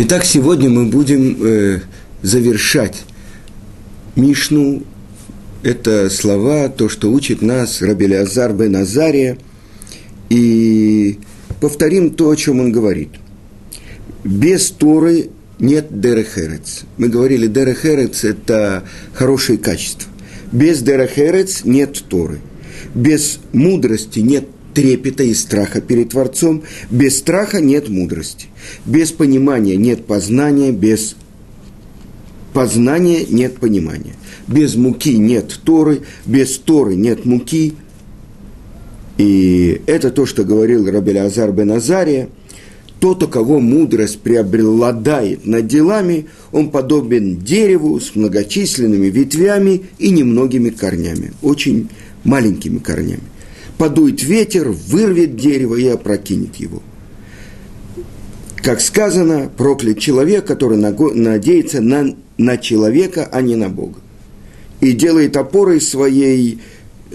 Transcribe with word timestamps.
Итак, 0.00 0.24
сегодня 0.24 0.70
мы 0.70 0.84
будем 0.86 1.36
э, 1.44 1.80
завершать 2.22 3.02
Мишну. 4.14 4.84
Это 5.64 6.08
слова, 6.08 6.68
то, 6.68 6.88
что 6.88 7.10
учит 7.10 7.42
нас 7.42 7.82
Рабель 7.82 8.14
Азар 8.14 8.52
бен 8.52 8.76
Азария. 8.76 9.38
И 10.30 11.18
повторим 11.60 12.10
то, 12.10 12.30
о 12.30 12.36
чем 12.36 12.60
он 12.60 12.70
говорит. 12.70 13.08
Без 14.22 14.70
Торы 14.70 15.30
нет 15.58 16.00
Дерехерец. 16.00 16.84
Мы 16.96 17.08
говорили, 17.08 17.48
Дерехерец– 17.48 18.22
это 18.22 18.84
хорошие 19.14 19.58
качества. 19.58 20.08
Без 20.52 20.80
Дерехерец 20.80 21.64
нет 21.64 22.04
Торы. 22.08 22.38
Без 22.94 23.40
мудрости 23.52 24.20
нет 24.20 24.46
трепета 24.78 25.24
и 25.24 25.34
страха 25.34 25.80
перед 25.80 26.10
Творцом. 26.10 26.62
Без 26.88 27.18
страха 27.18 27.60
нет 27.60 27.88
мудрости. 27.88 28.46
Без 28.86 29.10
понимания 29.10 29.74
нет 29.74 30.06
познания, 30.06 30.70
без 30.70 31.16
познания 32.52 33.26
нет 33.28 33.56
понимания. 33.56 34.14
Без 34.46 34.76
муки 34.76 35.18
нет 35.18 35.58
Торы, 35.64 36.02
без 36.26 36.58
Торы 36.58 36.94
нет 36.94 37.24
муки. 37.24 37.74
И 39.16 39.82
это 39.86 40.12
то, 40.12 40.26
что 40.26 40.44
говорил 40.44 40.88
Рабель 40.88 41.18
Азар 41.18 41.50
бен 41.50 41.72
Азария. 41.72 42.28
Тот, 43.00 43.24
у 43.24 43.26
кого 43.26 43.58
мудрость 43.58 44.20
преобладает 44.20 45.44
над 45.44 45.66
делами, 45.66 46.26
он 46.52 46.70
подобен 46.70 47.38
дереву 47.38 47.98
с 47.98 48.14
многочисленными 48.14 49.06
ветвями 49.06 49.82
и 49.98 50.10
немногими 50.10 50.70
корнями, 50.70 51.32
очень 51.42 51.88
маленькими 52.22 52.78
корнями 52.78 53.22
подует 53.78 54.22
ветер, 54.22 54.68
вырвет 54.70 55.36
дерево 55.36 55.76
и 55.76 55.86
опрокинет 55.86 56.56
его. 56.56 56.82
Как 58.56 58.80
сказано, 58.80 59.50
проклят 59.56 59.98
человек, 59.98 60.44
который 60.44 60.76
надеется 60.76 61.80
на, 61.80 62.14
на 62.36 62.58
человека, 62.58 63.28
а 63.30 63.40
не 63.40 63.56
на 63.56 63.70
Бога. 63.70 64.00
И 64.80 64.92
делает 64.92 65.36
опорой 65.36 65.80
своей, 65.80 66.60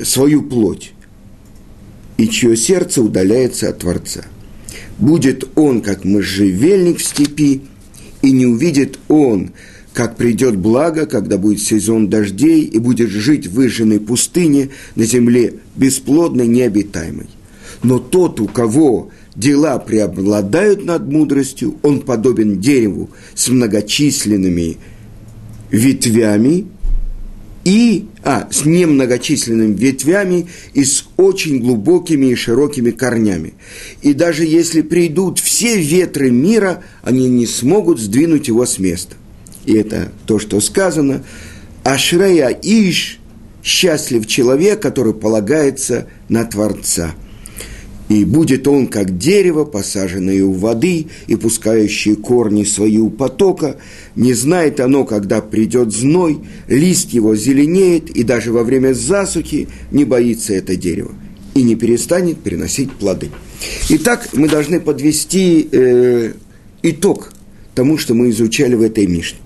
свою 0.02 0.42
плоть, 0.42 0.94
и 2.18 2.28
чье 2.28 2.56
сердце 2.56 3.02
удаляется 3.02 3.70
от 3.70 3.80
Творца. 3.80 4.24
Будет 4.98 5.48
он, 5.56 5.82
как 5.82 6.06
можжевельник 6.06 7.00
в 7.00 7.04
степи, 7.04 7.64
и 8.22 8.32
не 8.32 8.46
увидит 8.46 9.00
он, 9.09 9.52
как 9.94 10.18
придет 10.18 10.58
благо, 10.58 11.06
когда 11.06 11.38
будет 11.38 11.62
сезон 11.62 12.10
дождей, 12.10 12.62
и 12.62 12.80
будет 12.80 13.10
жить 13.10 13.48
в 13.48 13.54
выжженной 13.54 14.00
пустыне 14.00 14.70
на 14.96 15.06
земле 15.06 15.54
бесплодной, 15.76 16.48
необитаемой. 16.48 17.28
Но 17.84 18.00
тот, 18.00 18.40
у 18.40 18.48
кого 18.48 19.12
дела 19.36 19.78
преобладают 19.78 20.84
над 20.84 21.10
мудростью, 21.12 21.76
он 21.84 22.02
подобен 22.02 22.60
дереву 22.60 23.10
с 23.36 23.50
многочисленными 23.50 24.78
ветвями 25.70 26.68
и, 27.64 28.06
а, 28.24 28.48
с 28.52 28.66
немногочисленными 28.66 29.76
ветвями 29.76 30.48
и 30.74 30.84
с 30.84 31.06
очень 31.18 31.60
глубокими 31.60 32.28
и 32.28 32.36
широкими 32.36 32.92
корнями. 32.92 33.54
И 34.02 34.14
даже 34.14 34.44
если 34.44 34.82
придут 34.82 35.40
все 35.40 35.80
ветры 35.80 36.32
мира, 36.32 36.84
они 37.04 37.30
не 37.30 37.46
смогут 37.46 38.00
сдвинуть 38.00 38.48
его 38.48 38.66
с 38.66 38.80
места 38.80 39.16
и 39.66 39.73
это 39.73 40.11
то, 40.25 40.39
что 40.39 40.59
сказано, 40.59 41.23
Ашрея 41.83 42.50
Иш, 42.61 43.19
счастлив 43.64 44.25
человек, 44.25 44.81
который 44.81 45.14
полагается 45.14 46.08
на 46.30 46.45
Творца. 46.45 47.14
И 48.09 48.25
будет 48.25 48.67
он, 48.67 48.88
как 48.88 49.17
дерево, 49.17 49.64
посаженное 49.64 50.44
у 50.44 50.52
воды 50.52 51.08
и 51.28 51.36
пускающее 51.36 52.16
корни 52.16 52.64
свои 52.64 52.97
у 52.97 53.09
потока. 53.09 53.78
Не 54.16 54.34
знает 54.34 54.80
оно, 54.81 55.06
когда 55.06 55.41
придет 55.41 55.94
зной, 55.94 56.39
лист 56.67 57.11
его 57.11 57.36
зеленеет, 57.36 58.09
и 58.09 58.23
даже 58.23 58.52
во 58.52 58.64
время 58.64 58.94
засухи 58.94 59.69
не 59.91 60.03
боится 60.03 60.53
это 60.53 60.75
дерево 60.75 61.13
и 61.56 61.63
не 61.63 61.75
перестанет 61.75 62.40
приносить 62.40 62.91
плоды. 62.91 63.29
Итак, 63.90 64.29
мы 64.34 64.50
должны 64.50 64.79
подвести 64.79 65.69
э, 65.72 66.34
итог 66.81 67.31
тому, 67.75 67.97
что 67.97 68.13
мы 68.13 68.29
изучали 68.29 68.75
в 68.75 68.81
этой 68.81 69.07
Мишне. 69.07 69.40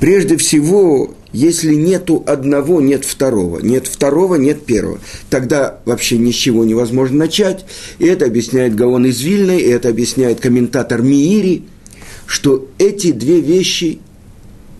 Прежде 0.00 0.36
всего, 0.36 1.14
если 1.32 1.74
нету 1.74 2.22
одного, 2.26 2.80
нет 2.80 3.04
второго. 3.04 3.60
Нет 3.60 3.86
второго, 3.86 4.36
нет 4.36 4.64
первого. 4.64 5.00
Тогда 5.28 5.80
вообще 5.84 6.18
ничего 6.18 6.64
невозможно 6.64 7.18
начать. 7.18 7.64
И 7.98 8.06
это 8.06 8.26
объясняет 8.26 8.74
Гаон 8.74 9.06
из 9.06 9.20
Вильны, 9.20 9.58
и 9.58 9.68
это 9.68 9.88
объясняет 9.88 10.40
комментатор 10.40 11.02
Миири, 11.02 11.64
что 12.26 12.68
эти 12.78 13.12
две 13.12 13.40
вещи, 13.40 13.98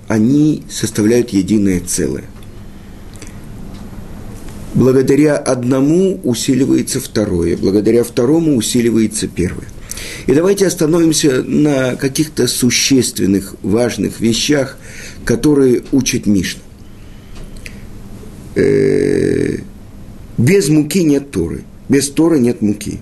они 0.07 0.63
составляют 0.71 1.31
единое 1.31 1.81
целое. 1.81 2.25
Благодаря 4.75 5.37
одному 5.37 6.21
усиливается 6.23 7.01
второе, 7.01 7.57
благодаря 7.57 8.05
второму 8.05 8.55
усиливается 8.57 9.27
первое. 9.27 9.67
И 10.27 10.33
давайте 10.33 10.67
остановимся 10.67 11.43
на 11.43 11.97
каких-то 11.97 12.47
существенных, 12.47 13.57
важных 13.63 14.21
вещах, 14.21 14.77
которые 15.29 15.83
учит 15.93 16.25
Мишна. 16.25 16.63
Э, 18.55 19.59
без 20.39 20.71
муки 20.71 21.03
нет 21.03 21.31
Торы, 21.31 21.65
без 21.91 22.09
Торы 22.09 22.39
нет 22.41 22.63
муки. 22.63 23.01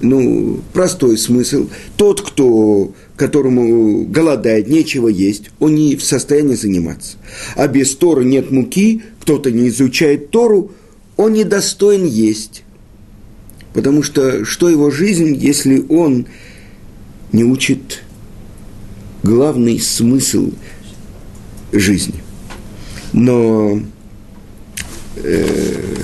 Ну, 0.00 0.60
простой 0.72 1.18
смысл. 1.18 1.68
Тот, 1.96 2.20
кто, 2.20 2.94
которому 3.16 4.04
голодает, 4.04 4.68
нечего 4.68 5.08
есть, 5.08 5.50
он 5.58 5.74
не 5.74 5.96
в 5.96 6.04
состоянии 6.04 6.54
заниматься. 6.54 7.16
А 7.56 7.66
без 7.66 7.96
Торы 7.96 8.24
нет 8.24 8.52
муки, 8.52 9.02
кто-то 9.20 9.50
не 9.50 9.66
изучает 9.66 10.30
Тору, 10.30 10.70
он 11.16 11.32
не 11.32 11.42
достоин 11.42 12.04
есть. 12.04 12.62
Потому 13.74 14.04
что 14.04 14.44
что 14.44 14.68
его 14.68 14.92
жизнь, 14.92 15.34
если 15.34 15.84
он 15.88 16.26
не 17.32 17.42
учит 17.42 18.04
главный 19.24 19.80
смысл 19.80 20.52
жизни. 21.72 22.22
Но 23.12 23.80
э, 25.16 25.96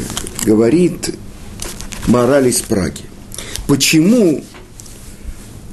говорит 0.44 1.14
мораль 2.06 2.48
из 2.48 2.60
Праги. 2.60 3.02
Почему 3.66 4.42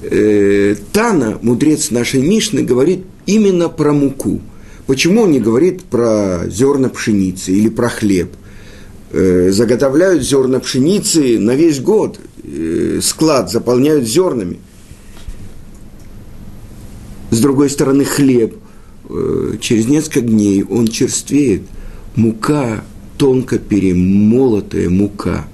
э, 0.02 0.76
Тана, 0.92 1.40
мудрец 1.42 1.92
нашей 1.92 2.22
Мишны, 2.22 2.62
говорит 2.62 3.06
именно 3.26 3.70
про 3.70 3.94
муку? 3.94 4.42
Почему 4.88 5.24
он 5.24 5.32
не 5.32 5.40
говорит 5.40 5.84
про 5.84 6.44
зерна 6.48 6.90
пшеницы 6.90 7.52
или 7.52 7.70
про 7.70 7.90
хлеб– 7.90 8.32
Э, 9.18 9.50
заготовляют 9.52 10.24
зерна 10.24 10.60
пшеницы 10.60 11.40
на 11.40 11.56
весь 11.56 11.80
год, 11.80 12.20
э, 12.44 13.00
склад 13.02 13.50
заполняют 13.50 14.06
зернами. 14.06 14.60
С 17.30 17.40
другой 17.40 17.70
стороны, 17.70 18.04
хлеб 18.04 18.58
через 19.62 19.88
несколько 19.88 20.22
дней 20.22 20.64
он 20.64 20.88
черствеет. 20.88 21.64
Мука, 22.16 22.84
тонко 23.18 23.60
перемолотая 23.60 24.90
мука, 24.90 25.46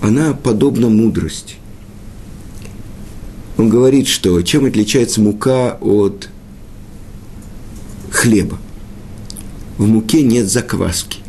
она 0.00 0.32
подобна 0.32 0.88
мудрости. 0.88 1.56
Он 3.58 3.68
говорит, 3.68 4.06
что 4.06 4.40
чем 4.42 4.64
отличается 4.64 5.20
мука 5.20 5.76
от 5.80 6.30
хлеба? 8.10 8.58
В 9.76 9.86
муке 9.86 10.22
нет 10.22 10.48
закваски 10.48 11.20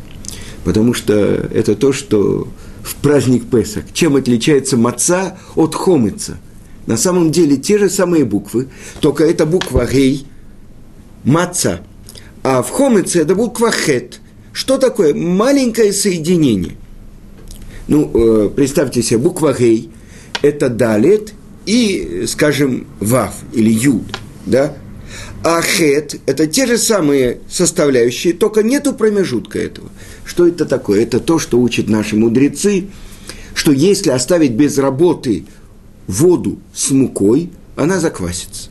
потому 0.63 0.93
что 0.93 1.13
это 1.13 1.75
то, 1.75 1.93
что 1.93 2.47
в 2.83 2.95
праздник 2.95 3.49
Песах. 3.49 3.85
Чем 3.93 4.15
отличается 4.15 4.77
маца 4.77 5.37
от 5.55 5.75
хомыца? 5.75 6.37
На 6.87 6.97
самом 6.97 7.31
деле 7.31 7.57
те 7.57 7.77
же 7.77 7.89
самые 7.89 8.25
буквы, 8.25 8.67
только 8.99 9.23
это 9.23 9.45
буква 9.45 9.85
гей, 9.85 10.25
маца, 11.23 11.81
а 12.43 12.61
в 12.61 12.69
хомыце 12.69 13.21
это 13.21 13.35
буква 13.35 13.71
хет. 13.71 14.19
Что 14.53 14.77
такое? 14.77 15.13
Маленькое 15.13 15.93
соединение. 15.93 16.75
Ну, 17.87 18.11
э, 18.13 18.49
представьте 18.49 19.01
себе, 19.01 19.19
буква 19.19 19.53
гей– 19.57 19.89
это 20.41 20.69
далет 20.69 21.33
и, 21.65 22.25
скажем, 22.27 22.87
вав 22.99 23.33
или 23.53 23.71
юд, 23.71 24.03
да? 24.45 24.75
А 25.43 25.61
хет– 25.61 26.15
это 26.25 26.47
те 26.47 26.67
же 26.67 26.77
самые 26.77 27.39
составляющие, 27.49 28.33
только 28.33 28.63
нету 28.63 28.93
промежутка 28.93 29.59
этого. 29.59 29.89
Что 30.25 30.47
это 30.47 30.65
такое? 30.65 31.03
Это 31.03 31.19
то, 31.19 31.39
что 31.39 31.59
учат 31.59 31.89
наши 31.89 32.15
мудрецы, 32.15 32.87
что 33.53 33.71
если 33.71 34.09
оставить 34.09 34.51
без 34.51 34.77
работы 34.77 35.45
воду 36.07 36.59
с 36.73 36.91
мукой, 36.91 37.49
она 37.75 37.99
заквасится. 37.99 38.69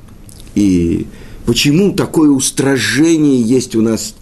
И 0.55 1.07
почему 1.51 1.93
такое 1.93 2.31
устражение 2.31 3.43
есть 3.43 3.75
у 3.75 3.83
нас 3.83 4.15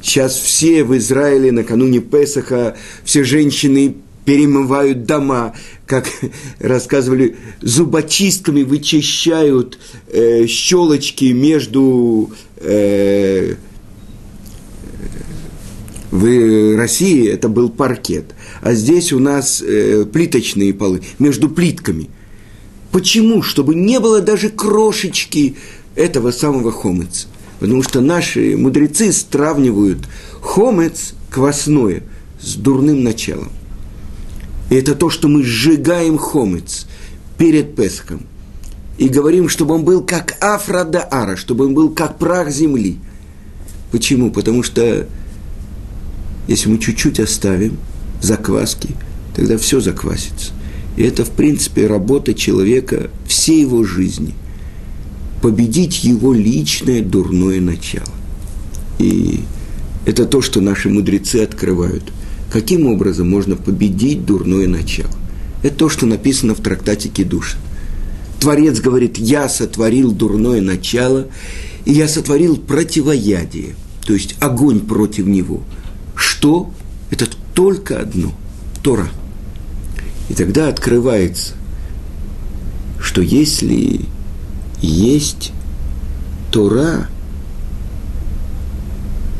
Сейчас 0.00 0.36
все 0.36 0.84
в 0.84 0.96
Израиле 0.96 1.50
накануне 1.50 1.98
Песаха, 1.98 2.76
все 3.02 3.24
женщины 3.24 3.96
перемывают 4.24 5.04
дома, 5.04 5.52
как 5.84 6.06
рассказывали, 6.60 7.34
зубочистками 7.60 8.62
вычищают 8.62 9.80
э, 10.12 10.46
щелочки 10.46 11.24
между 11.32 12.30
э, 12.58 13.56
в 16.12 16.76
России 16.76 17.28
это 17.28 17.48
был 17.48 17.68
паркет, 17.68 18.26
а 18.62 18.74
здесь 18.74 19.12
у 19.12 19.18
нас 19.18 19.60
э, 19.60 20.04
плиточные 20.04 20.72
полы 20.72 21.02
между 21.18 21.48
плитками. 21.48 22.10
Почему? 22.92 23.42
Чтобы 23.42 23.74
не 23.74 23.98
было 23.98 24.20
даже 24.20 24.50
крошечки 24.50 25.56
этого 25.96 26.30
самого 26.30 26.70
хомыца. 26.70 27.26
Потому 27.58 27.82
что 27.82 28.00
наши 28.00 28.56
мудрецы 28.56 29.12
сравнивают 29.12 30.06
хомец 30.40 31.14
квасное 31.30 32.02
с 32.40 32.54
дурным 32.54 33.02
началом. 33.02 33.50
И 34.70 34.74
это 34.74 34.94
то, 34.94 35.10
что 35.10 35.28
мы 35.28 35.42
сжигаем 35.42 36.18
хомец 36.18 36.86
перед 37.38 37.74
Песхом. 37.74 38.22
И 38.98 39.08
говорим, 39.08 39.48
чтобы 39.48 39.74
он 39.74 39.84
был 39.84 40.02
как 40.02 40.36
Афрадаара, 40.42 41.36
чтобы 41.36 41.66
он 41.66 41.74
был 41.74 41.90
как 41.90 42.18
прах 42.18 42.50
земли. 42.50 42.98
Почему? 43.90 44.30
Потому 44.30 44.62
что 44.62 45.06
если 46.48 46.68
мы 46.68 46.78
чуть-чуть 46.78 47.20
оставим 47.20 47.78
закваски, 48.22 48.90
тогда 49.34 49.58
все 49.58 49.80
заквасится. 49.80 50.52
И 50.96 51.02
это, 51.02 51.24
в 51.24 51.30
принципе, 51.30 51.86
работа 51.86 52.34
человека 52.34 53.10
всей 53.26 53.62
его 53.62 53.84
жизни. 53.84 54.34
Победить 55.42 56.04
его 56.04 56.32
личное 56.32 57.02
дурное 57.02 57.60
начало. 57.60 58.08
И 58.98 59.40
это 60.06 60.24
то, 60.24 60.40
что 60.40 60.60
наши 60.60 60.88
мудрецы 60.88 61.36
открывают. 61.36 62.04
Каким 62.50 62.86
образом 62.86 63.28
можно 63.28 63.56
победить 63.56 64.24
дурное 64.24 64.66
начало? 64.66 65.10
Это 65.62 65.76
то, 65.76 65.88
что 65.88 66.06
написано 66.06 66.54
в 66.54 66.60
трактате 66.60 67.08
Кедуша. 67.08 67.58
Творец 68.40 68.80
говорит, 68.80 69.18
я 69.18 69.48
сотворил 69.48 70.12
дурное 70.12 70.60
начало, 70.60 71.26
и 71.84 71.92
я 71.92 72.06
сотворил 72.06 72.56
противоядие, 72.56 73.74
то 74.06 74.14
есть 74.14 74.36
огонь 74.40 74.80
против 74.80 75.26
него– 75.26 75.62
что? 76.16 76.70
Это 77.10 77.26
только 77.54 78.00
одно– 78.00 78.32
Тора. 78.82 79.08
И 80.28 80.34
тогда 80.34 80.68
открывается, 80.68 81.54
что 82.98 83.20
если 83.20 84.00
есть 84.80 85.52
Тора, 86.50 87.08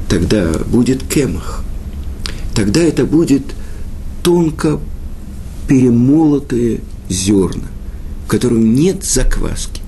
тогда 0.09 0.53
будет 0.67 1.03
кемах. 1.03 1.65
Тогда 2.55 2.83
это 2.83 3.05
будет 3.05 3.43
тонко 4.23 4.81
перемолотые 5.69 6.81
зерна, 7.09 7.69
в 8.25 8.29
котором 8.29 8.75
нет 8.75 9.05
закваски. 9.05 9.83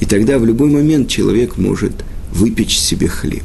И 0.00 0.04
тогда 0.04 0.38
в 0.38 0.44
любой 0.44 0.70
момент 0.70 1.08
человек 1.08 1.56
может 1.56 2.04
выпечь 2.32 2.78
себе 2.78 3.08
хлеб. 3.08 3.44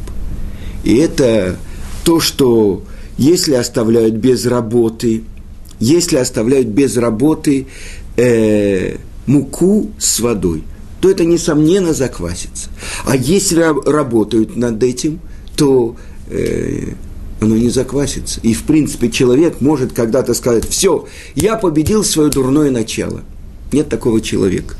И 0.83 0.95
это 0.95 1.57
то, 2.03 2.19
что 2.19 2.83
если 3.17 3.53
оставляют 3.53 4.15
без 4.15 4.45
работы, 4.45 5.23
если 5.79 6.17
оставляют 6.17 6.67
без 6.67 6.97
работы 6.97 7.67
э, 8.17 8.97
муку 9.25 9.91
с 9.97 10.19
водой, 10.19 10.63
то 10.99 11.09
это, 11.09 11.25
несомненно, 11.25 11.93
заквасится. 11.93 12.69
А 13.05 13.15
если 13.15 13.61
работают 13.89 14.55
над 14.55 14.81
этим, 14.83 15.19
то 15.55 15.95
э, 16.29 16.93
оно 17.39 17.57
не 17.57 17.69
заквасится. 17.69 18.39
И, 18.41 18.53
в 18.53 18.63
принципе, 18.63 19.09
человек 19.09 19.61
может 19.61 19.93
когда-то 19.93 20.33
сказать, 20.33 20.67
все, 20.67 21.07
я 21.35 21.55
победил 21.55 22.03
свое 22.03 22.29
дурное 22.29 22.71
начало. 22.71 23.21
Нет 23.71 23.89
такого 23.89 24.21
человека. 24.21 24.75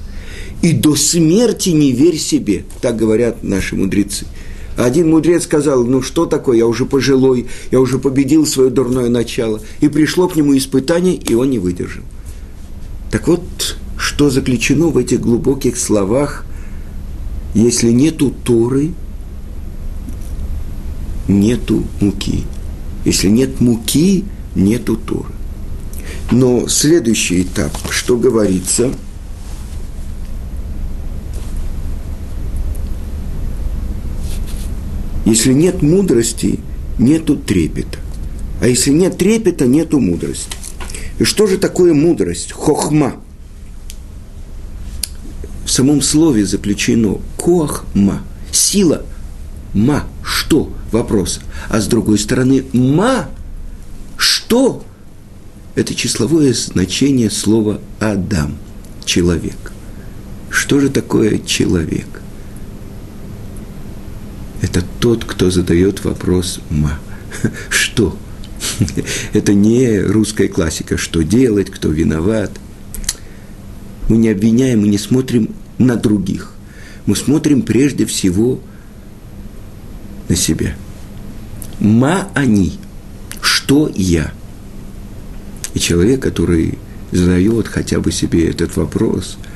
И 0.62 0.74
до 0.74 0.96
смерти 0.96 1.70
не 1.70 1.92
верь 1.92 2.18
себе, 2.18 2.66
так 2.82 2.96
говорят 2.98 3.44
наши 3.44 3.76
мудрецы– 3.76 4.26
один 4.78 5.10
мудрец 5.10 5.44
сказал, 5.44 5.84
ну 5.84 6.02
что 6.02 6.26
такое, 6.26 6.58
я 6.58 6.66
уже 6.66 6.86
пожилой, 6.86 7.48
я 7.72 7.80
уже 7.80 8.00
победил 8.00 8.46
свое 8.46 8.70
дурное 8.70 9.10
начало. 9.10 9.62
И 9.80 9.90
пришло 9.90 10.28
к 10.28 10.36
нему 10.36 10.58
испытание, 10.58 11.16
и 11.16 11.34
он 11.34 11.50
не 11.50 11.60
выдержал. 11.60 12.04
Так 13.12 13.28
вот, 13.28 13.42
что 14.12 14.30
заключено 14.30 14.88
в 14.88 14.98
этих 14.98 15.22
глубоких 15.22 15.78
словах, 15.78 16.46
если 17.54 17.92
нету 17.92 18.30
Торы, 18.44 18.92
нету 21.30 21.86
муки. 22.02 22.44
Если 23.06 23.30
нет 23.30 23.62
муки, 23.62 24.26
нету 24.54 24.98
Торы. 24.98 25.32
Но 26.30 26.68
следующий 26.68 27.44
этап, 27.44 27.72
что 27.90 28.18
говорится– 28.18 28.92
Если 35.24 35.54
нет 35.54 35.84
мудрости, 35.84 36.60
нету 36.98 37.38
трепета. 37.38 38.00
А 38.60 38.68
если 38.68 38.92
нет 38.92 39.18
трепета, 39.20 39.68
нету 39.68 40.00
мудрости. 40.00 40.58
И 41.20 41.24
что 41.24 41.46
же 41.46 41.60
такое 41.60 41.94
мудрость? 41.94 42.52
Хохма. 42.52 43.14
В 45.72 45.74
самом 45.74 46.02
слове 46.02 46.46
заключено 46.46 47.20
кохма. 47.38 48.24
Сила. 48.52 49.06
Ма. 49.74 50.04
Что? 50.22 50.70
Вопрос. 50.92 51.40
А 51.70 51.80
с 51.80 51.88
другой 51.88 52.20
стороны, 52.20 52.66
ма. 52.74 53.30
Что? 54.18 54.84
Это 55.76 55.96
числовое 55.96 56.54
значение 56.54 57.30
слова 57.30 57.80
Адам. 58.02 58.58
Человек. 59.06 59.72
Что 60.50 60.82
же 60.82 60.90
такое 60.90 61.38
человек? 61.38 62.22
это 64.62 64.84
тот, 65.00 65.24
кто 65.24 65.50
задает 65.52 66.04
вопрос 66.04 66.60
«ма». 66.70 67.00
Что? 67.70 68.18
Это 69.34 69.54
не 69.54 70.00
русская 70.02 70.50
классика, 70.50 70.98
что 70.98 71.24
делать, 71.24 71.72
кто 71.72 71.88
виноват. 71.88 72.52
Мы 74.10 74.18
не 74.18 74.30
обвиняем, 74.30 74.82
мы 74.82 74.88
не 74.90 74.98
смотрим 74.98 75.50
на 75.86 75.96
других. 75.96 76.54
Мы 77.06 77.16
смотрим 77.16 77.62
прежде 77.62 78.06
всего 78.06 78.60
на 80.30 80.36
себя. 80.36 80.76
Ма 81.80 82.28
они. 82.34 82.80
Что 83.42 83.92
я? 83.96 84.32
И 85.74 85.80
человек, 85.80 86.22
который 86.22 86.78
задает 87.12 87.68
хотя 87.68 88.00
бы 88.00 88.12
себе 88.12 88.50
этот 88.50 88.76
вопрос– 88.78 89.38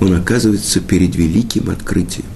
он 0.00 0.14
оказывается 0.14 0.80
перед 0.80 1.16
великим 1.16 1.70
открытием. 1.70 2.26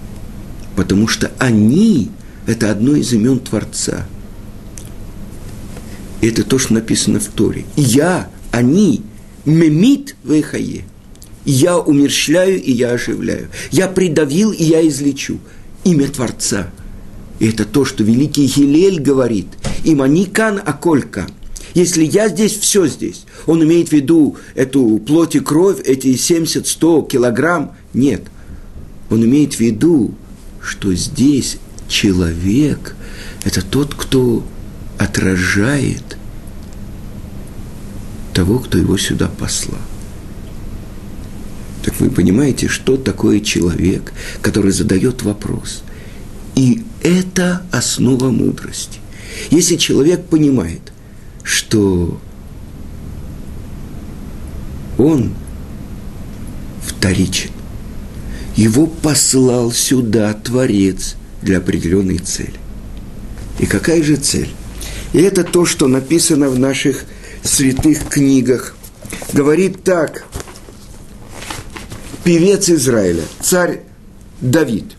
Потому 0.76 1.06
что 1.06 1.30
они– 1.38 2.10
это 2.46 2.70
одно 2.70 2.94
из 2.94 3.12
имен 3.12 3.38
Творца. 3.38 4.06
И 6.20 6.26
это 6.26 6.44
то, 6.44 6.58
что 6.58 6.74
написано 6.74 7.20
в 7.20 7.26
Торе. 7.26 7.64
Я, 7.76 8.28
они, 8.50 9.02
мемит 9.44 10.16
вейхае. 10.24 10.84
Я 11.44 11.78
умерщвляю 11.78 12.62
и 12.62 12.72
я 12.72 12.92
оживляю. 12.92 13.48
Я 13.70 13.88
придавил 13.88 14.52
и 14.52 14.62
я 14.62 14.86
излечу. 14.86 15.38
Имя 15.84 16.08
Творца. 16.08 16.70
И 17.40 17.48
это 17.48 17.64
то, 17.64 17.84
что 17.84 18.04
великий 18.04 18.46
Хилель 18.46 19.00
говорит. 19.00 19.46
Иманикан 19.84 20.60
аколькан– 20.64 21.30
если 21.74 22.04
я 22.04 22.28
здесь, 22.28 22.58
все 22.58 22.86
здесь. 22.86 23.24
Он 23.46 23.62
имеет 23.64 23.88
в 23.88 23.92
виду 23.92 24.36
эту 24.54 24.98
плоть 24.98 25.34
и 25.34 25.40
кровь, 25.40 25.80
эти 25.84 26.08
70-100 26.08 27.08
килограмм. 27.08 27.74
Нет. 27.94 28.22
Он 29.10 29.24
имеет 29.24 29.54
в 29.54 29.60
виду, 29.60 30.14
что 30.60 30.94
здесь 30.94 31.58
человек– 31.88 32.94
это 33.44 33.64
тот, 33.64 33.94
кто 33.94 34.44
отражает 34.98 36.18
того, 38.32 38.58
кто 38.58 38.78
его 38.78 38.96
сюда 38.96 39.28
послал. 39.28 39.80
Так 41.84 41.98
вы 42.00 42.10
понимаете, 42.10 42.68
что 42.68 42.96
такое 42.96 43.40
человек, 43.40 44.12
который 44.40 44.72
задает 44.72 45.22
вопрос. 45.22 45.82
И 46.54 46.84
это 47.02 47.66
основа 47.72 48.30
мудрости. 48.30 48.98
Если 49.50 49.76
человек 49.76 50.24
понимает, 50.26 50.92
что 51.42 52.20
он 54.98 55.34
вторичен. 56.82 57.50
Его 58.56 58.86
послал 58.86 59.72
сюда 59.72 60.32
Творец 60.34 61.16
для 61.40 61.58
определенной 61.58 62.18
цели. 62.18 62.54
И 63.58 63.66
какая 63.66 64.02
же 64.02 64.16
цель? 64.16 64.50
И 65.12 65.18
это 65.18 65.44
то, 65.44 65.64
что 65.64 65.88
написано 65.88 66.48
в 66.48 66.58
наших 66.58 67.04
святых 67.42 68.08
книгах. 68.08 68.74
Говорит 69.32 69.84
так, 69.84 70.24
певец 72.24 72.68
Израиля, 72.68 73.24
царь 73.40 73.82
Давид, 74.40 74.96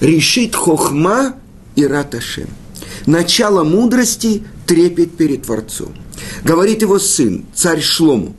решит 0.00 0.54
хохма 0.54 1.36
и 1.76 1.86
раташем– 1.86 2.48
Начало 3.06 3.64
мудрости– 3.64 4.44
трепет 4.66 5.16
перед 5.16 5.42
Творцом. 5.42 5.94
Говорит 6.42 6.80
его 6.80 6.98
сын, 6.98 7.44
царь 7.54 7.82
Шлому, 7.82 8.34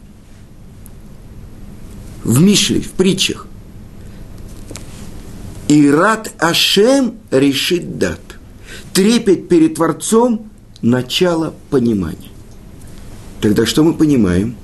в 2.24 2.42
Мишле, 2.42 2.82
в 2.82 2.92
притчах. 2.92 3.46
Ират 5.68 6.32
Ашем 6.40 7.16
решит 7.32 8.00
дат. 8.00 8.20
Трепет 8.94 9.50
перед 9.50 9.76
Творцом– 9.76 10.50
начало 10.82 11.54
понимания. 11.70 12.32
Тогда 13.46 13.68
что 13.68 13.84
мы 13.84 13.94
понимаем? 13.94 14.56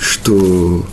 Что 0.00 0.84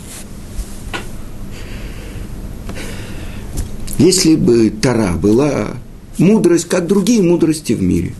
если 3.98 4.36
бы 4.36 4.70
Тара 4.70 5.14
была 5.14 5.70
мудрость, 6.16 6.66
как 6.68 6.86
другие 6.86 7.20
мудрости 7.20 7.72
в 7.72 7.82
мире, 7.82 8.14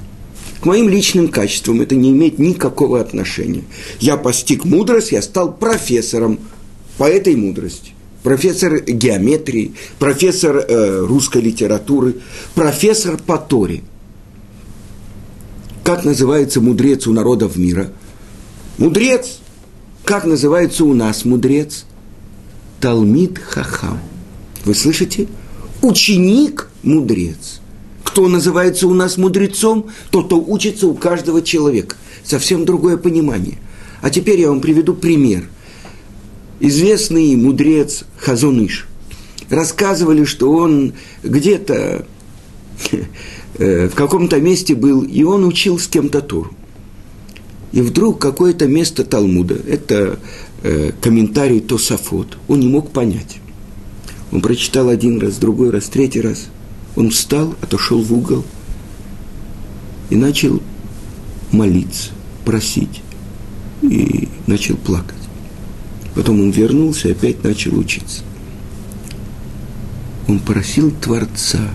к 0.60 0.66
моим 0.66 0.88
личным 0.88 1.28
качествам 1.28 1.80
это 1.80 1.94
не 1.94 2.10
имеет 2.10 2.40
никакого 2.40 3.00
отношения. 3.00 3.62
Я 4.00 4.16
постиг 4.16 4.64
мудрость, 4.64 5.12
я 5.12 5.22
стал 5.22 5.52
профессором 5.56 6.40
по 6.96 7.04
этой 7.04 7.36
мудрости. 7.36 7.92
Профессор 8.24 8.80
геометрии, 8.80 9.74
профессор 10.00 10.56
э, 10.56 11.06
русской 11.06 11.42
литературы, 11.42 12.16
профессор 12.56 13.18
по 13.24 13.38
Торе. 13.38 13.82
Как 15.88 16.04
называется 16.04 16.60
мудрец 16.60 17.06
у 17.06 17.14
народов 17.14 17.56
мира? 17.56 17.90
Мудрец. 18.76 19.38
Как 20.04 20.26
называется 20.26 20.84
у 20.84 20.92
нас 20.92 21.24
мудрец? 21.24 21.86
Талмит 22.78 23.38
Хахам. 23.38 23.98
Вы 24.66 24.74
слышите? 24.74 25.28
Ученик– 25.80 26.68
мудрец. 26.82 27.62
Кто 28.04 28.28
называется 28.28 28.86
у 28.86 28.92
нас 28.92 29.16
мудрецом? 29.16 29.86
Тот, 30.10 30.26
кто 30.26 30.38
учится 30.38 30.88
у 30.88 30.94
каждого 30.94 31.40
человека. 31.40 31.96
Совсем 32.22 32.66
другое 32.66 32.98
понимание. 32.98 33.56
А 34.02 34.10
теперь 34.10 34.38
я 34.38 34.50
вам 34.50 34.60
приведу 34.60 34.92
пример. 34.92 35.48
Известный 36.60 37.34
мудрец 37.34 38.04
Хазуныш. 38.18 38.86
Рассказывали, 39.48 40.24
что 40.24 40.52
он 40.52 40.92
где-то 41.22 42.04
в 43.58 43.94
каком-то 43.94 44.40
месте 44.40 44.74
был, 44.74 45.02
и 45.02 45.22
он 45.24 45.44
учил 45.44 45.78
с 45.78 45.88
кем-то 45.88 46.20
Туру. 46.20 46.52
И 47.72 47.80
вдруг 47.80 48.18
какое-то 48.18 48.66
место 48.66 49.04
Талмуда, 49.04 49.54
это 49.54 50.18
э, 50.62 50.92
комментарий 51.00 51.60
Тософот, 51.60 52.38
он 52.48 52.60
не 52.60 52.68
мог 52.68 52.90
понять. 52.90 53.40
Он 54.32 54.40
прочитал 54.40 54.88
один 54.88 55.20
раз, 55.20 55.36
другой 55.36 55.70
раз, 55.70 55.88
третий 55.88 56.20
раз. 56.20 56.46
Он 56.96 57.10
встал, 57.10 57.54
отошел 57.60 58.02
в 58.02 58.12
угол 58.12 58.44
и 60.10 60.16
начал 60.16 60.60
молиться, 61.52 62.10
просить. 62.44 63.02
И 63.82 64.28
начал 64.46 64.76
плакать. 64.76 65.14
Потом 66.14 66.40
он 66.40 66.50
вернулся 66.50 67.08
и 67.08 67.12
опять 67.12 67.44
начал 67.44 67.78
учиться. 67.78 68.22
Он 70.26 70.40
просил 70.40 70.90
Творца, 70.90 71.74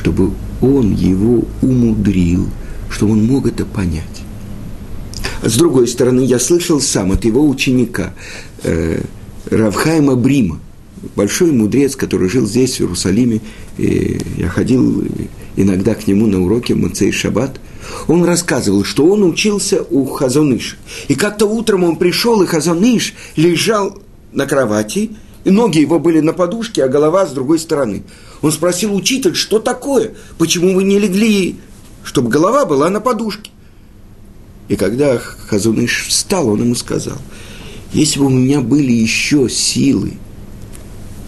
чтобы 0.00 0.32
он 0.60 0.94
его 0.94 1.44
умудрил, 1.62 2.48
чтобы 2.90 3.12
он 3.12 3.24
мог 3.26 3.46
это 3.46 3.64
понять. 3.64 4.04
С 5.42 5.56
другой 5.56 5.88
стороны, 5.88 6.20
я 6.20 6.38
слышал 6.38 6.80
сам 6.80 7.12
от 7.12 7.24
его 7.24 7.46
ученика 7.46 8.14
э, 8.62 9.02
Равхайма 9.50 10.16
Брима– 10.16 10.60
большой 11.16 11.52
мудрец, 11.52 11.96
который 11.96 12.28
жил 12.28 12.46
здесь, 12.46 12.76
в 12.76 12.80
Иерусалиме. 12.80 13.40
И 13.78 14.20
я 14.36 14.48
ходил 14.48 15.04
иногда 15.56 15.94
к 15.94 16.06
нему 16.06 16.26
на 16.26 16.42
уроки 16.42 16.72
Мацей 16.72 17.12
Шаббат. 17.12 17.60
Он 18.08 18.24
рассказывал, 18.24 18.84
что 18.84 19.06
он 19.06 19.24
учился 19.24 19.82
у 19.82 20.04
Хазоныша. 20.04 20.76
И 21.08 21.14
как-то 21.14 21.46
утром 21.46 21.84
он 21.84 21.96
пришел, 21.96 22.42
и 22.42 22.46
Хазоныш 22.46 23.14
лежал 23.36 23.98
на 24.32 24.46
кровати, 24.46 25.10
и 25.44 25.50
ноги 25.50 25.78
его 25.78 25.98
были 25.98 26.20
на 26.20 26.32
подушке, 26.32 26.84
а 26.84 26.88
голова 26.88 27.26
с 27.26 27.32
другой 27.32 27.58
стороны. 27.58 28.02
Он 28.42 28.52
спросил 28.52 28.94
учитель, 28.94 29.34
что 29.34 29.58
такое? 29.58 30.14
Почему 30.38 30.74
вы 30.74 30.84
не 30.84 30.98
легли, 30.98 31.56
чтобы 32.04 32.30
голова 32.30 32.64
была 32.64 32.90
на 32.90 33.00
подушке? 33.00 33.50
И 34.68 34.76
когда 34.76 35.18
Хазуныш 35.18 36.06
встал, 36.06 36.48
он 36.48 36.62
ему 36.62 36.74
сказал, 36.74 37.18
если 37.92 38.20
бы 38.20 38.26
у 38.26 38.30
меня 38.30 38.60
были 38.60 38.92
еще 38.92 39.48
силы– 39.48 40.14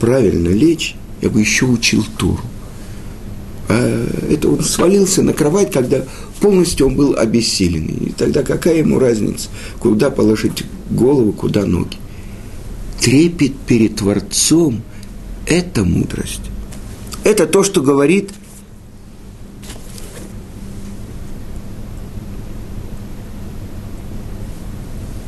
правильно 0.02 0.48
лечь, 0.48 0.96
я 1.20 1.30
бы 1.30 1.38
еще 1.38 1.64
учил 1.64 2.04
Туру. 2.18 2.40
А 3.68 4.06
это 4.28 4.48
он 4.48 4.64
свалился 4.64 5.22
на 5.22 5.32
кровать, 5.32 5.70
когда 5.70 6.04
полностью 6.40 6.88
он 6.88 6.96
был 6.96 7.14
обессиленный. 7.16 8.08
И 8.08 8.10
тогда 8.10 8.42
какая 8.42 8.78
ему 8.78 8.98
разница, 8.98 9.48
куда 9.78 10.10
положить 10.10 10.64
голову, 10.90 11.32
куда 11.32 11.64
ноги? 11.64 11.98
Трепет 13.02 13.58
перед 13.66 13.96
Творцом– 13.96 14.82
это 15.46 15.84
мудрость. 15.84 16.42
Это 17.24 17.46
то, 17.46 17.64
что 17.64 17.82
говорит 17.82 18.30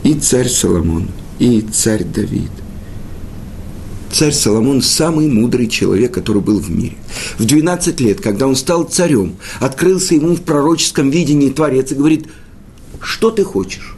и 0.05 0.15
царь 0.15 0.49
Соломон, 0.49 1.09
и 1.39 1.61
царь 1.61 2.05
Давид 2.05 2.51
царь 4.15 4.33
Соломон 4.33 4.81
самый 4.81 5.29
мудрый 5.29 5.67
человек, 5.67 6.15
который 6.15 6.41
был 6.41 6.61
в 6.61 6.71
мире. 6.71 6.97
В 7.37 7.45
12 7.45 8.01
лет, 8.01 8.21
когда 8.21 8.47
он 8.47 8.55
стал 8.55 8.85
царем, 8.85 9.35
открылся 9.61 10.15
ему 10.15 10.37
в 10.37 10.43
пророческом 10.43 11.11
видении 11.11 11.51
Творец 11.51 11.91
и 11.91 11.97
говорит, 11.97 12.29
что 13.01 13.31
ты 13.31 13.43
хочешь? 13.43 13.94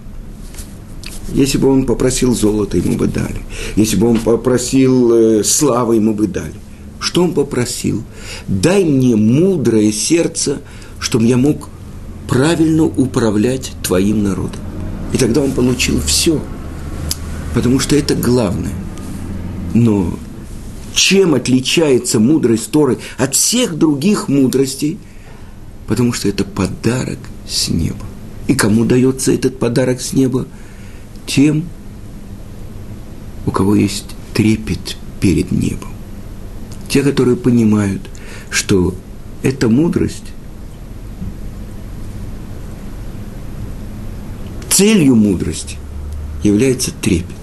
Если 1.32 1.58
бы 1.58 1.68
он 1.68 1.86
попросил 1.86 2.34
золото, 2.34 2.76
ему 2.76 2.96
бы 2.96 3.06
дали. 3.08 3.40
Если 3.74 3.96
бы 3.96 4.08
он 4.08 4.18
попросил 4.18 5.12
э, 5.12 5.44
славы, 5.44 5.96
ему 5.96 6.14
бы 6.14 6.26
дали. 6.26 6.54
Что 7.00 7.24
он 7.24 7.32
попросил? 7.34 8.02
Дай 8.46 8.84
мне 8.84 9.16
мудрое 9.16 9.92
сердце, 9.92 10.60
чтобы 10.98 11.26
я 11.26 11.36
мог 11.36 11.68
правильно 12.28 12.84
управлять 12.84 13.72
твоим 13.82 14.22
народом. 14.22 14.60
И 15.12 15.18
тогда 15.18 15.40
он 15.40 15.52
получил 15.52 16.00
все. 16.00 16.40
Потому 17.54 17.80
что 17.80 17.96
это 17.96 18.14
главное. 18.14 18.74
Но 19.74 20.18
чем 20.94 21.34
отличается 21.34 22.18
мудрость 22.18 22.70
Торы 22.70 22.98
от 23.18 23.34
всех 23.34 23.76
других 23.76 24.28
мудростей? 24.28 24.98
Потому 25.86 26.12
что 26.12 26.28
это 26.28 26.44
подарок 26.44 27.18
с 27.48 27.68
неба. 27.68 28.04
И 28.48 28.54
кому 28.54 28.84
дается 28.84 29.32
этот 29.32 29.58
подарок 29.58 30.00
с 30.00 30.12
неба? 30.12 30.46
Тем, 31.26 31.64
у 33.46 33.50
кого 33.50 33.74
есть 33.74 34.06
трепет 34.32 34.96
перед 35.20 35.50
небом. 35.52 35.90
Те, 36.88 37.02
которые 37.02 37.36
понимают, 37.36 38.02
что 38.50 38.94
эта 39.42 39.68
мудрость 39.68 40.24
целью 44.76 45.16
мудрости 45.16 45.76
является 46.42 46.90
трепет. 46.92 47.34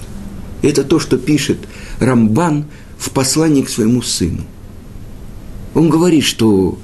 Это 0.62 0.84
то, 0.84 1.00
что 1.00 1.18
пишет 1.18 1.58
Рамбан 2.00 2.66
в 3.00 3.10
послании 3.10 3.64
к 3.64 3.70
своему 3.70 4.04
сыну. 4.04 4.44
Он 5.74 5.90
говорит, 5.90 6.24
что 6.24 6.78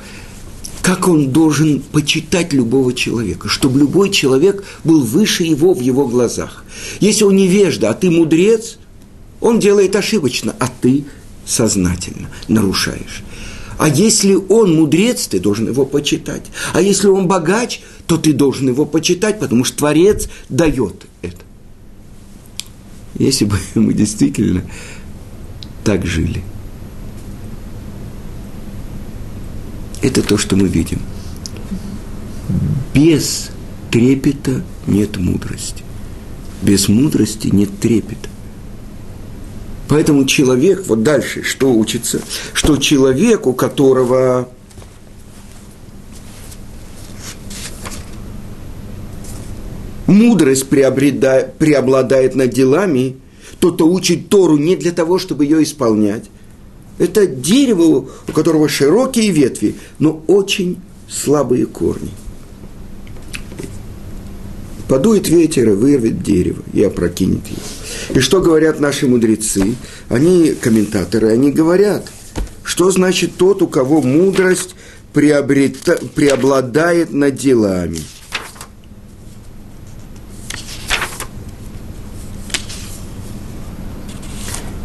как 0.82 1.08
он 1.08 1.32
должен 1.32 1.82
почитать 1.82 2.54
любого 2.54 2.94
человека, 2.94 3.48
чтобы 3.48 3.80
любой 3.80 4.10
человек 4.10 4.64
был 4.84 5.04
выше 5.04 5.44
его 5.44 5.74
в 5.74 5.82
его 5.82 6.08
глазах. 6.08 6.64
Если 7.00 7.24
он 7.24 7.36
невежда, 7.36 7.90
а 7.90 7.94
ты 7.94 8.10
мудрец, 8.10 8.78
он 9.42 9.60
делает 9.60 9.96
ошибочно, 9.96 10.56
а 10.60 10.68
ты 10.68 11.06
сознательно 11.46 12.30
нарушаешь. 12.48 13.24
А 13.78 13.88
если 13.88 14.36
он 14.36 14.76
мудрец, 14.76 15.28
ты 15.28 15.40
должен 15.40 15.68
его 15.68 15.86
почитать. 15.86 16.44
А 16.74 16.82
если 16.82 17.08
он 17.08 17.28
богач, 17.28 17.82
то 18.08 18.18
ты 18.18 18.34
должен 18.34 18.68
его 18.68 18.86
почитать, 18.86 19.40
потому 19.40 19.64
что 19.64 19.78
Творец 19.78 20.28
дает 20.50 21.06
это. 21.22 21.38
Если 23.18 23.46
бы 23.46 23.58
мы 23.76 23.94
действительно 23.94 24.64
так 25.84 26.06
жили. 26.06 26.44
Это 30.02 30.22
то, 30.22 30.38
что 30.38 30.56
мы 30.56 30.68
видим. 30.68 31.02
Без 32.94 33.50
трепета 33.92 34.64
нет 34.88 35.18
мудрости. 35.18 35.84
Без 36.62 36.88
мудрости 36.88 37.48
нет 37.48 37.70
трепета. 37.80 38.30
Поэтому 39.88 40.26
человек, 40.26 40.86
вот 40.88 41.04
дальше, 41.04 41.44
что 41.44 41.74
учится, 41.74 42.22
что 42.54 42.78
человек, 42.78 43.48
у 43.48 43.54
которого 43.54 44.50
мудрость 50.06 50.68
преобладает 50.70 52.36
над 52.36 52.50
делами– 52.52 53.16
тот, 53.60 53.76
кто 53.76 53.88
учит 53.88 54.30
Тору 54.30 54.58
не 54.58 54.76
для 54.76 54.92
того, 54.92 55.20
чтобы 55.20 55.46
ее 55.46 55.64
исполнять. 55.64 56.26
Это 57.00 57.26
дерево, 57.26 58.08
у 58.28 58.32
которого 58.32 58.70
широкие 58.70 59.32
ветви, 59.32 59.76
но 59.98 60.24
очень 60.28 60.80
слабые 61.10 61.66
корни. 61.66 62.12
Подует 64.88 65.30
ветер 65.30 65.70
и 65.70 65.74
вырвет 65.74 66.22
дерево 66.24 66.62
и 66.74 66.84
опрокинет 66.84 67.48
его. 67.48 67.62
И 68.16 68.20
что 68.20 68.42
говорят 68.42 68.80
наши 68.80 69.08
мудрецы? 69.08 69.76
Они, 70.10 70.54
комментаторы, 70.60 71.30
они 71.30 71.52
говорят, 71.52 72.12
что 72.64 72.92
значит 72.92 73.36
тот, 73.38 73.62
у 73.62 73.68
кого 73.68 74.02
мудрость 74.02 74.76
приобрета, 75.14 76.00
преобладает 76.16 77.12
над 77.12 77.36
делами. 77.36 78.00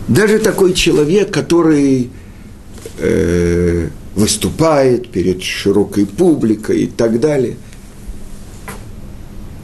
Даже 0.09 0.39
такой 0.39 0.75
человек, 0.75 1.33
который 1.33 2.11
э, 2.99 3.89
выступает 4.15 5.11
перед 5.11 5.43
широкой 5.43 6.07
публикой 6.07 6.83
и 6.83 6.87
так 6.87 7.21
далее, 7.21 7.57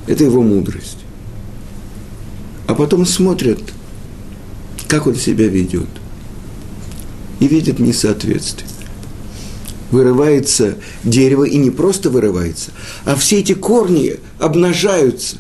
это 0.07 0.25
его 0.25 0.43
мудрость. 0.43 0.99
А 2.67 2.75
потом 2.75 3.05
смотрят, 3.05 3.61
как 4.89 5.07
он 5.07 5.15
себя 5.15 5.47
ведет. 5.47 5.89
И 7.39 7.47
видят 7.47 7.79
несоответствие. 7.79 8.69
Вырывается 9.91 10.77
дерево, 11.05 11.45
и 11.45 11.57
не 11.57 11.71
просто 11.71 12.11
вырывается, 12.11 12.71
а 13.05 13.17
все 13.17 13.41
эти 13.41 13.55
корни 13.55 14.21
обнажаются, 14.39 15.39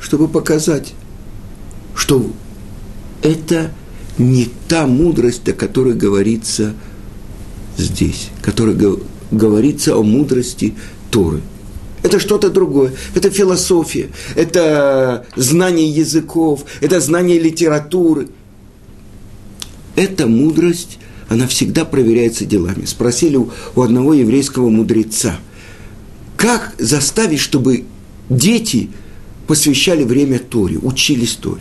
чтобы 0.00 0.28
показать, 0.28 0.92
что 1.96 2.30
это 3.22 3.72
не 4.20 4.48
та 4.68 4.86
мудрость, 4.86 5.48
о 5.48 5.52
которой 5.54 5.94
говорится 5.94 6.74
здесь, 7.76 8.28
которая 8.42 8.76
говорится 9.30 9.96
о 9.96 10.02
мудрости 10.02 10.74
Торы. 11.10 11.40
Это 12.02 12.20
что-то 12.20 12.50
другое. 12.50 12.92
Это 13.14 13.30
философия, 13.30 14.10
это 14.34 15.26
знание 15.36 15.88
языков, 15.88 16.64
это 16.80 17.00
знание 17.00 17.38
литературы. 17.38 18.28
Эта 19.96 20.26
мудрость, 20.26 20.98
она 21.28 21.46
всегда 21.46 21.84
проверяется 21.84 22.44
делами. 22.44 22.84
Спросили 22.84 23.36
у, 23.36 23.50
у 23.74 23.82
одного 23.82 24.14
еврейского 24.14 24.68
мудреца, 24.68 25.36
как 26.36 26.74
заставить, 26.78 27.40
чтобы 27.40 27.84
дети 28.28 28.90
посвящали 29.46 30.04
время 30.04 30.38
Торе, 30.38 30.78
учились 30.78 31.34
Торе. 31.34 31.60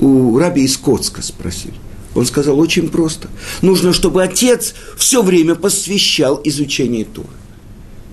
У 0.00 0.38
раби 0.38 0.62
из 0.64 0.76
Коцка 0.76 1.22
спросили. 1.22 1.74
Он 2.14 2.24
сказал 2.26 2.58
очень 2.58 2.88
просто. 2.88 3.28
Нужно, 3.62 3.92
чтобы 3.92 4.22
отец 4.22 4.74
все 4.96 5.22
время 5.22 5.54
посвящал 5.54 6.40
изучению 6.44 7.06
Торы. 7.06 7.28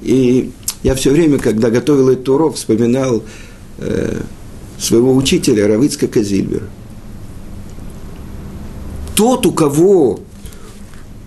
И 0.01 0.51
я 0.83 0.95
все 0.95 1.11
время, 1.11 1.39
когда 1.39 1.69
готовил 1.69 2.09
этот 2.09 2.27
урок, 2.29 2.55
вспоминал 2.55 3.23
э, 3.77 4.21
своего 4.77 5.15
учителя 5.15 5.67
Равицка 5.67 6.07
Казильбера. 6.07 6.67
Тот, 9.15 9.45
у 9.45 9.51
кого 9.51 10.19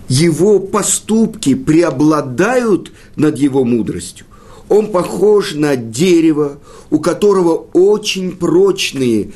его 0.07 0.59
поступки 0.59 1.55
преобладают 1.55 2.91
над 3.15 3.37
его 3.37 3.63
мудростью, 3.63 4.25
он 4.69 4.91
похож 4.91 5.55
на 5.55 5.75
дерево, 5.75 6.59
у 6.91 6.99
которого 6.99 7.65
очень 7.73 8.31
прочные 8.31 9.31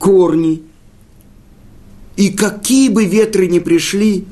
корни, 0.00 0.62
и 2.16 2.30
какие 2.30 2.88
бы 2.88 3.04
ветры 3.04 3.46
ни 3.46 3.60
пришли, 3.60 4.24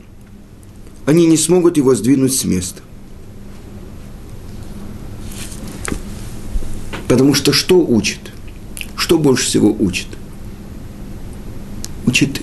они 1.06 1.26
не 1.26 1.36
смогут 1.36 1.76
его 1.76 1.94
сдвинуть 1.94 2.34
с 2.34 2.44
места. 2.44 2.82
Потому 7.06 7.34
что 7.34 7.52
что 7.52 7.78
учит? 7.78 8.20
Что 8.96 9.18
больше 9.18 9.46
всего 9.46 9.74
учит? 9.78 10.08
Учит 12.06 12.42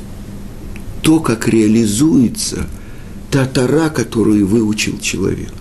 то, 1.02 1.20
как 1.20 1.48
реализуется 1.48 2.68
та 3.32 3.46
тара, 3.46 3.90
которую 3.90 4.48
выучил 4.48 5.00
человек. 5.00 5.54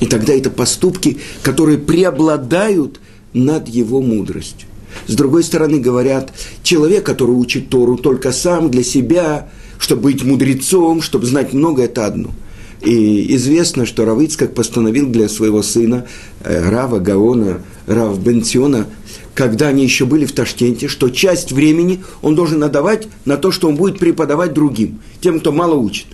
И 0.00 0.06
тогда 0.06 0.34
это 0.34 0.50
поступки, 0.50 1.18
которые 1.42 1.78
преобладают 1.78 3.00
над 3.32 3.68
его 3.68 4.00
мудростью. 4.00 4.65
С 5.06 5.14
другой 5.14 5.44
стороны, 5.44 5.78
говорят, 5.78 6.32
человек, 6.62 7.04
который 7.04 7.32
учит 7.32 7.68
Тору 7.68 7.96
только 7.96 8.32
сам 8.32 8.70
для 8.70 8.82
себя, 8.82 9.48
чтобы 9.78 10.02
быть 10.02 10.24
мудрецом, 10.24 11.02
чтобы 11.02 11.26
знать 11.26 11.52
много, 11.52 11.82
это 11.84 12.06
одно– 12.06 12.30
и 12.82 13.34
известно, 13.34 13.86
что 13.86 14.04
Равицкак 14.04 14.54
постановил 14.54 15.08
для 15.08 15.28
своего 15.28 15.62
сына 15.62 16.06
э, 16.42 16.68
Рава 16.68 16.98
Гаона, 16.98 17.62
Рав 17.86 18.18
Бенциона, 18.22 18.86
когда 19.34 19.68
они 19.68 19.82
еще 19.82 20.04
были 20.04 20.24
в 20.24 20.32
Ташкенте, 20.32 20.88
что 20.88 21.08
часть 21.08 21.52
времени 21.52 22.04
он 22.22 22.34
должен 22.34 22.62
отдавать 22.62 23.08
на 23.24 23.36
то, 23.36 23.50
что 23.50 23.68
он 23.68 23.76
будет 23.76 23.98
преподавать 23.98 24.52
другим, 24.52 25.00
тем, 25.20 25.40
кто 25.40 25.52
мало 25.52 25.74
учит. 25.74 26.06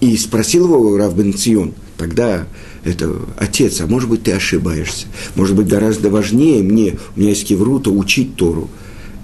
И 0.00 0.16
спросил 0.16 0.66
его 0.66 0.96
Рав 0.96 1.16
Бенцион, 1.16 1.74
тогда 1.96 2.46
это 2.84 3.16
отец, 3.36 3.80
а 3.80 3.86
может 3.86 4.08
быть 4.08 4.22
ты 4.22 4.32
ошибаешься, 4.32 5.06
может 5.34 5.56
быть 5.56 5.66
гораздо 5.66 6.08
важнее 6.10 6.62
мне, 6.62 6.98
у 7.16 7.20
меня 7.20 7.30
есть 7.30 7.46
киврута, 7.46 7.90
учить 7.90 8.36
Тору– 8.36 8.70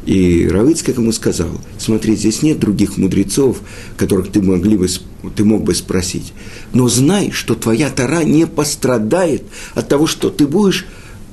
и 0.07 0.47
Равицкак 0.49 0.99
ему 0.99 1.13
сказал, 1.13 1.49
смотри, 1.79 2.15
здесь 2.15 2.43
нет 2.43 2.59
других 2.59 2.99
мудрецов, 2.99 3.61
которых 3.97 4.31
ты, 4.31 4.43
могли 4.43 4.77
бы, 4.77 4.87
ты 5.35 5.45
мог 5.45 5.65
бы 5.65 5.75
спросить. 5.75 6.35
Но 6.75 6.89
знай, 6.89 7.31
что 7.31 7.55
твоя 7.55 7.89
Тара 7.89 8.23
не 8.23 8.47
пострадает 8.47 9.45
от 9.75 9.89
того, 9.89 10.07
что 10.07 10.29
ты 10.29 10.47
будешь 10.47 10.87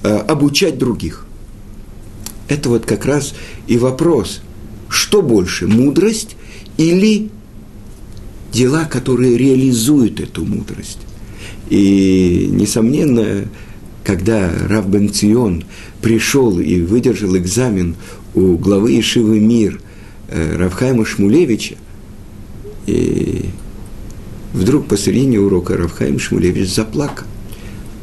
э, 0.03 0.15
обучать 0.15 0.77
других. 0.77 1.25
Это 2.47 2.69
вот 2.69 2.85
как 2.85 3.05
раз 3.05 3.33
и 3.67 3.77
вопрос, 3.77 4.41
что 4.87 5.21
больше, 5.21 5.67
мудрость 5.67 6.37
или 6.77 7.29
дела, 8.51 8.85
которые 8.85 9.37
реализуют 9.37 10.19
эту 10.19 10.45
мудрость. 10.45 10.99
И, 11.69 12.49
несомненно, 12.51 13.45
когда 14.03 14.51
Рав 14.67 14.87
Бенцион 14.87 15.63
пришел 16.01 16.59
и 16.59 16.81
выдержал 16.81 17.37
экзамен 17.37 17.95
у 18.33 18.57
главы 18.57 18.99
Ишивы 18.99 19.39
Мир 19.39 19.79
э, 20.29 20.57
Равхайма 20.57 21.05
Шмулевича, 21.05 21.75
и 22.87 23.45
вдруг 24.53 24.87
посередине 24.87 25.39
урока 25.39 25.77
Равхайм 25.77 26.19
Шмулевич 26.19 26.73
заплакал. 26.73 27.25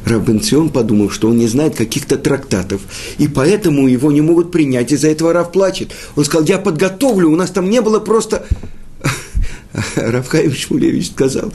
Равбенцион 0.04 0.70
подумал, 0.70 1.10
что 1.10 1.28
он 1.28 1.36
не 1.36 1.48
знает 1.48 1.74
каких-то 1.76 2.16
трактатов, 2.16 2.80
и 3.18 3.28
поэтому 3.28 3.86
его 3.86 4.10
не 4.10 4.20
могут 4.20 4.50
принять, 4.50 4.92
из-за 4.92 5.08
этого 5.08 5.32
Рав 5.32 5.52
плачет. 5.52 5.92
Он 6.16 6.24
сказал, 6.24 6.46
я 6.46 6.58
подготовлю, 6.58 7.30
у 7.30 7.36
нас 7.36 7.50
там 7.50 7.68
не 7.68 7.80
было 7.80 8.00
просто... 8.00 8.46
Равхайм 9.96 10.52
Шмулевич 10.52 11.08
сказал, 11.08 11.52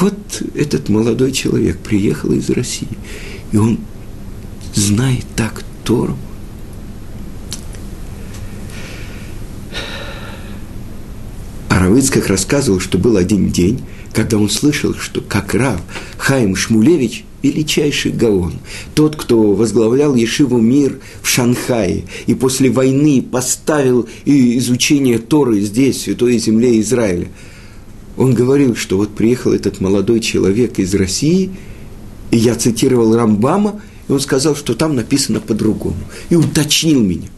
вот 0.00 0.42
этот 0.54 0.88
молодой 0.88 1.32
человек 1.32 1.78
приехал 1.78 2.32
из 2.32 2.50
России, 2.50 2.88
и 3.52 3.56
он 3.56 3.78
знает 4.74 5.24
так 5.36 5.62
Тору, 5.84 6.16
Равыцкак 11.88 12.26
рассказывал, 12.26 12.80
что 12.80 12.98
был 12.98 13.16
один 13.16 13.50
день, 13.50 13.80
когда 14.12 14.36
он 14.36 14.50
слышал, 14.50 14.94
что 14.94 15.22
как 15.22 15.54
Рав 15.54 15.80
Хаим 16.18 16.54
Шмулевич 16.54 17.24
величайший 17.42 18.12
Гаон, 18.12 18.54
тот, 18.94 19.16
кто 19.16 19.52
возглавлял 19.52 20.14
Ешиву 20.14 20.58
Мир 20.58 20.98
в 21.22 21.28
Шанхае 21.28 22.04
и 22.26 22.34
после 22.34 22.68
войны 22.68 23.22
поставил 23.22 24.08
изучение 24.24 25.18
Торы 25.18 25.60
здесь, 25.60 25.96
в 25.96 26.00
Святой 26.02 26.38
Земле 26.38 26.78
Израиля, 26.80 27.28
он 28.18 28.34
говорил, 28.34 28.74
что 28.74 28.96
вот 28.96 29.14
приехал 29.14 29.52
этот 29.52 29.80
молодой 29.80 30.18
человек 30.20 30.80
из 30.80 30.92
России, 30.94 31.50
и 32.32 32.36
я 32.36 32.56
цитировал 32.56 33.16
Рамбама, 33.16 33.80
и 34.08 34.12
он 34.12 34.20
сказал, 34.20 34.56
что 34.56 34.74
там 34.74 34.96
написано 34.96 35.40
по-другому, 35.40 35.96
и 36.28 36.34
уточнил 36.34 37.00
меня. 37.00 37.28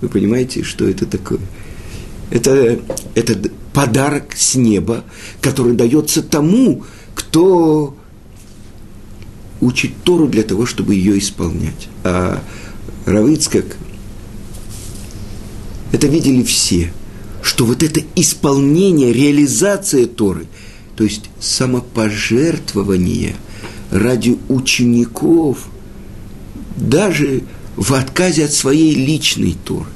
Вы 0.00 0.08
понимаете, 0.08 0.62
что 0.62 0.88
это 0.88 1.04
такое? 1.04 1.40
Это, 2.30 2.80
это 3.14 3.50
подарок 3.74 4.34
с 4.34 4.54
неба, 4.54 5.04
который 5.42 5.74
дается 5.74 6.22
тому, 6.22 6.84
кто 7.14 7.94
учит 9.60 9.92
Тору 10.04 10.26
для 10.26 10.42
того, 10.42 10.64
чтобы 10.64 10.94
ее 10.94 11.18
исполнять. 11.18 11.88
А 12.04 12.42
Равицкак, 13.04 13.76
это 15.92 16.06
видели 16.06 16.42
все, 16.42 16.92
что 17.42 17.64
вот 17.64 17.82
это 17.82 18.00
исполнение, 18.14 19.12
реализация 19.12 20.06
Торы, 20.06 20.46
то 20.96 21.04
есть 21.04 21.30
самопожертвование 21.40 23.36
ради 23.90 24.38
учеников, 24.48 25.68
даже 26.76 27.42
в 27.76 27.92
отказе 27.94 28.44
от 28.44 28.52
своей 28.52 28.94
личной 28.94 29.56
Торы. 29.64 29.86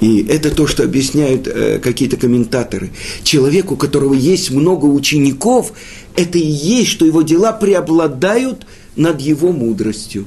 И 0.00 0.26
это 0.28 0.50
то, 0.50 0.66
что 0.66 0.82
объясняют 0.82 1.46
э, 1.46 1.78
какие-то 1.78 2.16
комментаторы. 2.16 2.90
Человек, 3.22 3.70
у 3.70 3.76
которого 3.76 4.14
есть 4.14 4.50
много 4.50 4.86
учеников, 4.86 5.72
это 6.16 6.38
и 6.38 6.46
есть, 6.46 6.90
что 6.90 7.06
его 7.06 7.22
дела 7.22 7.52
преобладают 7.52 8.66
над 8.96 9.20
его 9.20 9.52
мудростью. 9.52 10.26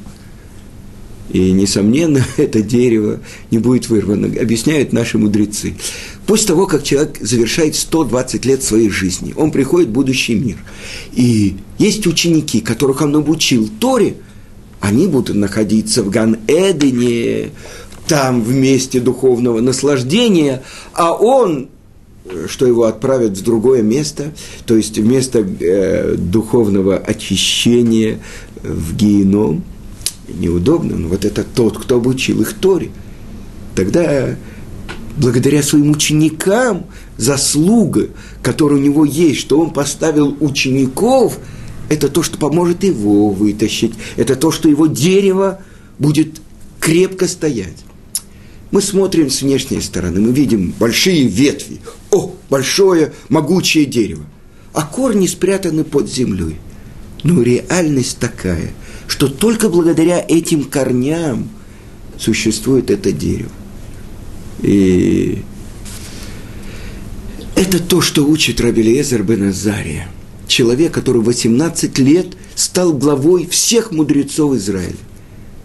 И, 1.32 1.52
несомненно, 1.52 2.24
это 2.38 2.62
дерево 2.62 3.20
не 3.52 3.58
будет 3.58 3.90
вырвано, 3.90 4.28
объясняют 4.40 4.94
наши 4.94 5.18
мудрецы. 5.18 5.76
После 6.28 6.48
того, 6.48 6.66
как 6.66 6.84
человек 6.84 7.18
завершает 7.20 7.76
120 7.76 8.46
лет 8.46 8.64
своей 8.64 8.90
жизни, 8.90 9.34
он 9.36 9.52
приходит 9.52 9.90
в 9.90 9.94
будущий 9.94 10.36
мир. 10.36 10.58
И 11.14 11.56
есть 11.78 12.08
ученики, 12.08 12.62
которых 12.62 13.02
он 13.02 13.16
обучил 13.16 13.70
Торе, 13.80 14.16
они 14.82 15.08
будут 15.08 15.36
находиться 15.36 16.04
в 16.04 16.10
Ган-Эдене, 16.10 17.52
там 18.08 18.44
в 18.44 18.54
месте 18.54 19.00
духовного 19.00 19.62
наслаждения, 19.62 20.62
а 20.94 21.14
он, 21.14 21.70
что 22.48 22.68
его 22.68 22.84
отправят 22.84 23.38
в 23.38 23.44
другое 23.44 23.82
место, 23.82 24.32
то 24.66 24.76
есть 24.76 24.98
в 24.98 25.06
место 25.06 25.40
э, 25.40 26.16
духовного 26.18 26.98
очищения 26.98 28.20
в 28.62 28.96
геном, 28.96 29.64
неудобно, 30.28 30.96
но 30.96 31.08
вот 31.08 31.26
это 31.26 31.44
тот, 31.44 31.78
кто 31.78 31.98
обучил 31.98 32.42
их 32.42 32.54
Торе. 32.54 32.92
Тогда 33.76 34.36
благодаря 35.18 35.64
своим 35.64 35.92
ученикам 35.92 36.86
заслуга, 37.18 38.10
которая 38.42 38.80
у 38.80 38.82
него 38.82 39.06
есть, 39.06 39.40
что 39.40 39.60
он 39.60 39.72
поставил 39.72 40.36
учеников, 40.40 41.40
это 41.90 42.10
то, 42.10 42.24
что 42.24 42.38
поможет 42.38 42.84
его 42.84 43.30
вытащить, 43.30 43.94
это 44.16 44.36
то, 44.36 44.52
что 44.52 44.70
его 44.70 44.88
дерево 44.88 45.62
будет 46.00 46.42
крепко 46.80 47.28
стоять. 47.28 47.86
Мы 48.72 48.82
смотрим 48.82 49.30
с 49.30 49.42
внешней 49.42 49.82
стороны, 49.82 50.20
мы 50.20 50.32
видим 50.32 50.74
большие 50.78 51.24
ветви, 51.28 51.80
о, 52.12 52.34
большое 52.50 53.14
могучее 53.30 53.86
дерево, 53.86 54.24
а 54.74 54.82
корни 54.82 55.28
спрятаны 55.28 55.84
под 55.84 56.12
землей. 56.12 56.58
Но 57.26 57.42
реальность 57.42 58.20
такая, 58.20 58.72
что 59.08 59.28
только 59.28 59.70
благодаря 59.70 60.24
этим 60.28 60.64
корням 60.64 61.50
существует 62.20 62.92
это 62.92 63.12
дерево. 63.12 63.50
И 64.62 65.40
это 67.56 67.80
то, 67.80 68.02
что 68.02 68.24
учит 68.28 68.62
Рабелиезер 68.62 69.24
бен 69.24 69.50
Азария. 69.50 70.08
Человек, 70.46 70.94
который 70.94 71.24
18 71.24 71.98
лет 71.98 72.28
стал 72.54 72.94
главой 72.94 73.48
всех 73.48 73.92
мудрецов 73.92 74.54
Израиля. 74.54 74.94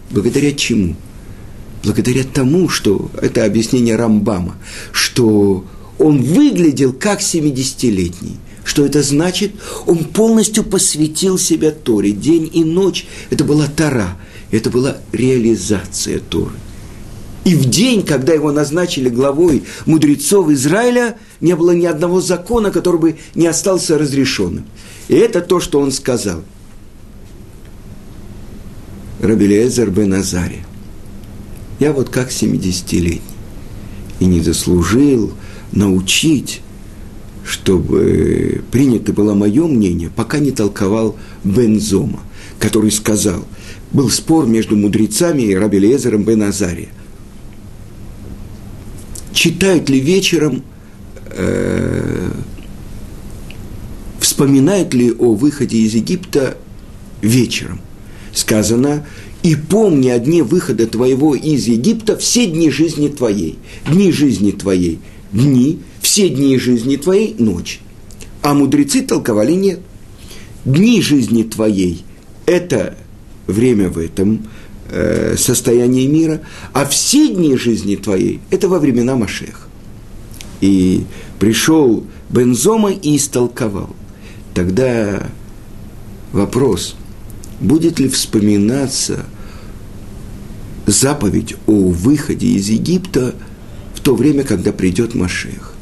Благодаря 0.09 0.53
чему? 0.53 0.95
Благодаря 1.83 2.23
тому, 2.23 2.69
что, 2.69 3.11
это 3.21 3.45
объяснение 3.45 3.97
Рамбама, 3.97 4.55
что 4.91 5.63
он 5.99 6.23
выглядел 6.23 6.91
как 6.91 7.21
70-летний. 7.21 8.37
Что 8.63 8.85
это 8.85 9.01
значит? 9.01 9.53
Он 9.87 10.05
полностью 10.05 10.63
посвятил 10.63 11.37
себя 11.37 11.71
Торе. 11.71 12.11
День 12.11 12.49
и 12.53 12.63
ночь– 12.63 13.07
это 13.29 13.43
была 13.43 13.67
Тора, 13.67 14.17
это 14.51 14.69
была 14.69 14.97
реализация 15.11 16.19
Торы. 16.19 16.53
И 17.43 17.55
в 17.55 17.65
день, 17.65 18.03
когда 18.03 18.33
его 18.33 18.51
назначили 18.51 19.09
главой 19.09 19.63
мудрецов 19.87 20.49
Израиля, 20.51 21.17
не 21.39 21.55
было 21.55 21.71
ни 21.71 21.85
одного 21.85 22.21
закона, 22.21 22.69
который 22.69 22.99
бы 22.99 23.17
не 23.33 23.47
остался 23.47 23.97
разрешенным. 23.97 24.65
И 25.07 25.15
это 25.15 25.41
то, 25.41 25.59
что 25.59 25.79
он 25.79 25.91
сказал. 25.91 26.43
Рабелезер 29.21 29.89
бен 29.89 30.13
Азари. 30.13 30.63
Я 31.79 31.93
вот 31.93 32.09
как 32.09 32.29
70-летний. 32.29 33.21
И 34.19 34.25
не 34.25 34.41
заслужил 34.41 35.33
научить, 35.71 36.61
чтобы 37.51 38.63
принято 38.71 39.11
было 39.11 39.33
мое 39.33 39.67
мнение, 39.67 40.09
пока 40.15 40.39
не 40.39 40.51
толковал 40.51 41.17
Бензома, 41.43 42.21
который 42.59 42.91
сказал, 42.91 43.45
был 43.91 44.09
спор 44.09 44.47
между 44.47 44.77
мудрецами 44.77 45.41
и 45.41 45.55
Рабелезером 45.55 46.23
бен 46.23 46.43
Азария– 46.43 46.89
читают 49.33 49.89
ли 49.89 49.99
вечером, 49.99 50.63
э, 51.25 52.31
вспоминают 54.19 54.93
ли 54.93 55.11
о 55.11 55.33
выходе 55.33 55.77
из 55.77 55.95
Египта 55.95 56.57
вечером. 57.21 57.81
Сказано, 58.33 59.05
и 59.43 59.55
помни 59.55 60.09
о 60.09 60.19
дне 60.19 60.43
выхода 60.43 60.85
твоего 60.85 61.35
из 61.35 61.67
Египта 61.67 62.15
все 62.17 62.45
дни 62.45 62.69
жизни 62.69 63.07
твоей. 63.07 63.57
Дни 63.89 64.11
жизни 64.11 64.51
твоей– 64.51 64.99
дни, 65.31 65.79
все 66.01 66.29
дни 66.29 66.57
жизни 66.57 66.95
твоей– 66.95 67.35
ночь. 67.39 67.79
А 68.41 68.53
мудрецы 68.53 69.01
толковали 69.01 69.53
нет. 69.53 69.79
Дни 70.65 71.01
жизни 71.01 71.43
твоей– 71.43 72.03
это 72.45 72.97
время 73.47 73.89
в 73.89 73.97
этом 73.97 74.47
э, 74.89 75.35
состоянии 75.37 76.07
мира, 76.07 76.41
а 76.73 76.85
все 76.85 77.27
дни 77.33 77.55
жизни 77.57 77.95
твоей– 77.95 78.39
это 78.49 78.67
во 78.67 78.79
времена 78.79 79.15
Машех. 79.15 79.67
И 80.59 81.03
пришел 81.39 82.03
Бензома 82.29 82.91
и 82.91 83.17
истолковал. 83.17 83.95
Тогда 84.53 85.29
вопрос, 86.31 86.95
будет 87.59 87.99
ли 87.99 88.09
вспоминаться 88.09 89.25
заповедь 90.85 91.55
о 91.67 91.89
выходе 91.89 92.47
из 92.47 92.69
Египта 92.69 93.35
в 94.01 94.03
то 94.03 94.15
время, 94.15 94.43
когда 94.43 94.71
придет 94.71 95.13
Машех. 95.13 95.75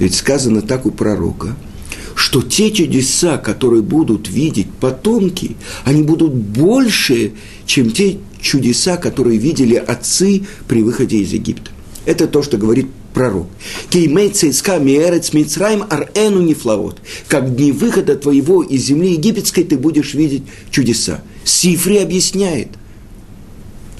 Ведь 0.00 0.16
сказано 0.16 0.60
так 0.60 0.86
у 0.86 0.90
пророка– 0.90 1.56
что 2.14 2.42
те 2.42 2.70
чудеса, 2.70 3.38
которые 3.38 3.82
будут 3.82 4.28
видеть 4.28 4.70
потомки, 4.80 5.56
они 5.84 6.02
будут 6.02 6.32
больше, 6.34 7.32
чем 7.66 7.90
те 7.90 8.18
чудеса, 8.40 8.96
которые 8.96 9.38
видели 9.38 9.74
отцы 9.74 10.42
при 10.68 10.82
выходе 10.82 11.18
из 11.18 11.32
Египта. 11.32 11.70
Это 12.06 12.26
то, 12.26 12.42
что 12.42 12.56
говорит 12.56 12.86
пророк. 13.12 13.48
Кеймейцейска 13.90 14.78
миэрец 14.78 15.32
мицраим 15.32 15.84
арэну 15.88 16.42
нефлаот. 16.42 17.00
Как 17.28 17.56
дни 17.56 17.72
выхода 17.72 18.16
твоего 18.16 18.62
из 18.62 18.84
земли 18.84 19.12
египетской 19.12 19.64
ты 19.64 19.78
будешь 19.78 20.14
видеть 20.14 20.42
чудеса. 20.70 21.22
Сифри 21.44 21.98
объясняет. 21.98 22.68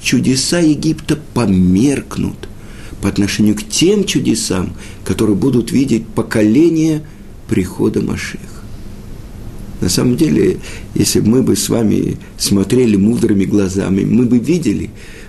Чудеса 0.03 0.59
Египта 0.59 1.19
померкнут 1.33 2.49
по 3.05 3.11
отношению 3.11 3.55
к 3.55 3.63
тем 3.63 4.05
чудесам, 4.05 4.73
которые 5.05 5.37
будут 5.37 5.71
видеть 5.71 6.07
поколения 6.07 7.07
прихода 7.51 8.01
Машеха. 8.01 8.39
На 9.83 9.91
самом 9.91 10.17
деле, 10.17 10.57
если 10.95 11.21
бы 11.21 11.29
мы 11.29 11.43
бы 11.43 11.55
с 11.55 11.69
вами 11.69 12.17
смотрели 12.39 12.97
мудрыми 12.97 13.45
глазами, 13.45 14.07
мы 14.07 14.25
бы 14.25 14.39
видели, 14.39 14.89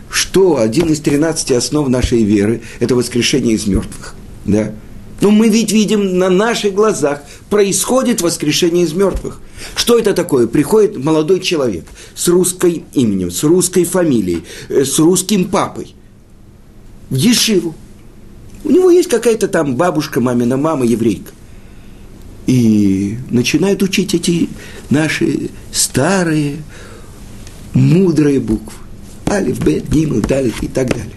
что 0.09 0.57
один 0.61 0.85
из 0.85 1.01
13 1.01 1.51
основ 1.51 1.89
нашей 1.89 2.23
веры– 2.23 2.61
это 2.79 2.95
воскрешение 2.95 3.55
из 3.55 3.67
мертвых. 3.67 4.15
Да? 4.45 4.71
Но 5.19 5.31
мы 5.31 5.49
ведь 5.49 5.73
видим 5.73 6.17
на 6.17 6.29
наших 6.29 6.73
глазах 6.73 7.23
происходит 7.49 8.21
воскрешение 8.21 8.85
из 8.85 8.93
мертвых. 8.93 9.41
Что 9.75 9.99
это 9.99 10.13
такое? 10.13 10.47
Приходит 10.47 10.95
молодой 11.03 11.41
человек 11.41 11.83
с 12.15 12.29
русским 12.29 12.85
именем, 12.93 13.31
с 13.31 13.43
русской 13.43 13.83
фамилией, 13.83 14.43
э, 14.69 14.85
с 14.85 14.97
русским 14.97 15.49
папой 15.49 15.93
в 17.09 17.15
Ешиву. 17.15 17.75
У 18.63 18.71
него 18.71 18.89
есть 18.89 19.09
какая-то 19.09 19.47
там 19.47 19.75
бабушка, 19.75 20.21
мамина 20.21 20.57
мама, 20.57 20.85
еврейка 20.85 21.31
и 22.47 23.17
начинают 23.29 23.81
учить 23.81 24.13
эти 24.13 24.49
наши 24.89 25.49
старые, 25.71 26.57
мудрые 27.73 28.39
буквы. 28.39 28.73
Алиф, 29.27 29.59
Бет, 29.59 29.89
Гимл, 29.89 30.21
Далит 30.21 30.55
и 30.61 30.67
так 30.67 30.89
далее. 30.89 31.13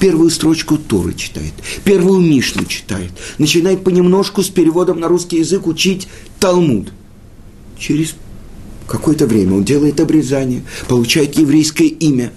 Первую 0.00 0.28
строчку 0.30 0.76
Торы 0.76 1.14
читает, 1.14 1.52
первую 1.84 2.20
Мишну 2.20 2.64
читает, 2.66 3.12
начинает 3.38 3.84
понемножку 3.84 4.42
с 4.42 4.50
переводом 4.50 5.00
на 5.00 5.08
русский 5.08 5.38
язык 5.38 5.66
учить 5.66 6.08
Талмуд. 6.40 6.92
Через 7.78 8.14
какое-то 8.86 9.26
время 9.26 9.54
он 9.54 9.64
делает 9.64 10.00
обрезание, 10.00 10.62
получает 10.88 11.38
еврейское 11.38 11.86
имя. 11.86 12.32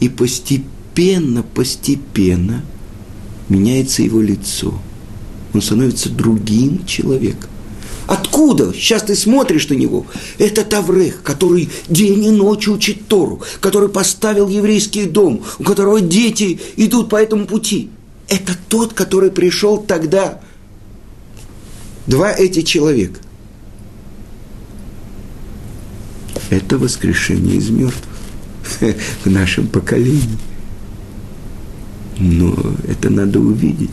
И 0.00 0.08
постепенно, 0.08 0.70
постепенно 1.42 2.64
меняется 3.48 4.02
его 4.02 4.20
лицо– 4.20 4.78
он 5.54 5.62
становится 5.62 6.10
другим 6.10 6.84
человеком. 6.84 7.48
Откуда? 8.06 8.72
Сейчас 8.74 9.04
ты 9.04 9.14
смотришь 9.14 9.68
на 9.68 9.74
него. 9.74 10.06
Это 10.38 10.62
Таврех, 10.62 11.22
который 11.22 11.70
день 11.88 12.24
и 12.24 12.30
ночь 12.30 12.68
учит 12.68 13.06
Тору, 13.06 13.40
который 13.60 13.88
поставил 13.88 14.48
еврейский 14.48 15.06
дом, 15.06 15.42
у 15.58 15.62
которого 15.62 16.00
дети 16.00 16.60
идут 16.76 17.08
по 17.08 17.16
этому 17.16 17.46
пути. 17.46 17.88
Это 18.28 18.54
тот, 18.68 18.92
который 18.92 19.30
пришел 19.30 19.78
тогда. 19.78 20.40
Два 22.06 22.32
эти 22.32 22.60
человека. 22.60 23.20
Это 26.50 26.76
воскрешение 26.76 27.56
из 27.56 27.70
мертвых 27.70 28.04
в 29.24 29.30
нашем 29.30 29.66
поколении. 29.66 30.38
Но 32.18 32.54
это 32.88 33.10
надо 33.10 33.40
увидеть. 33.40 33.90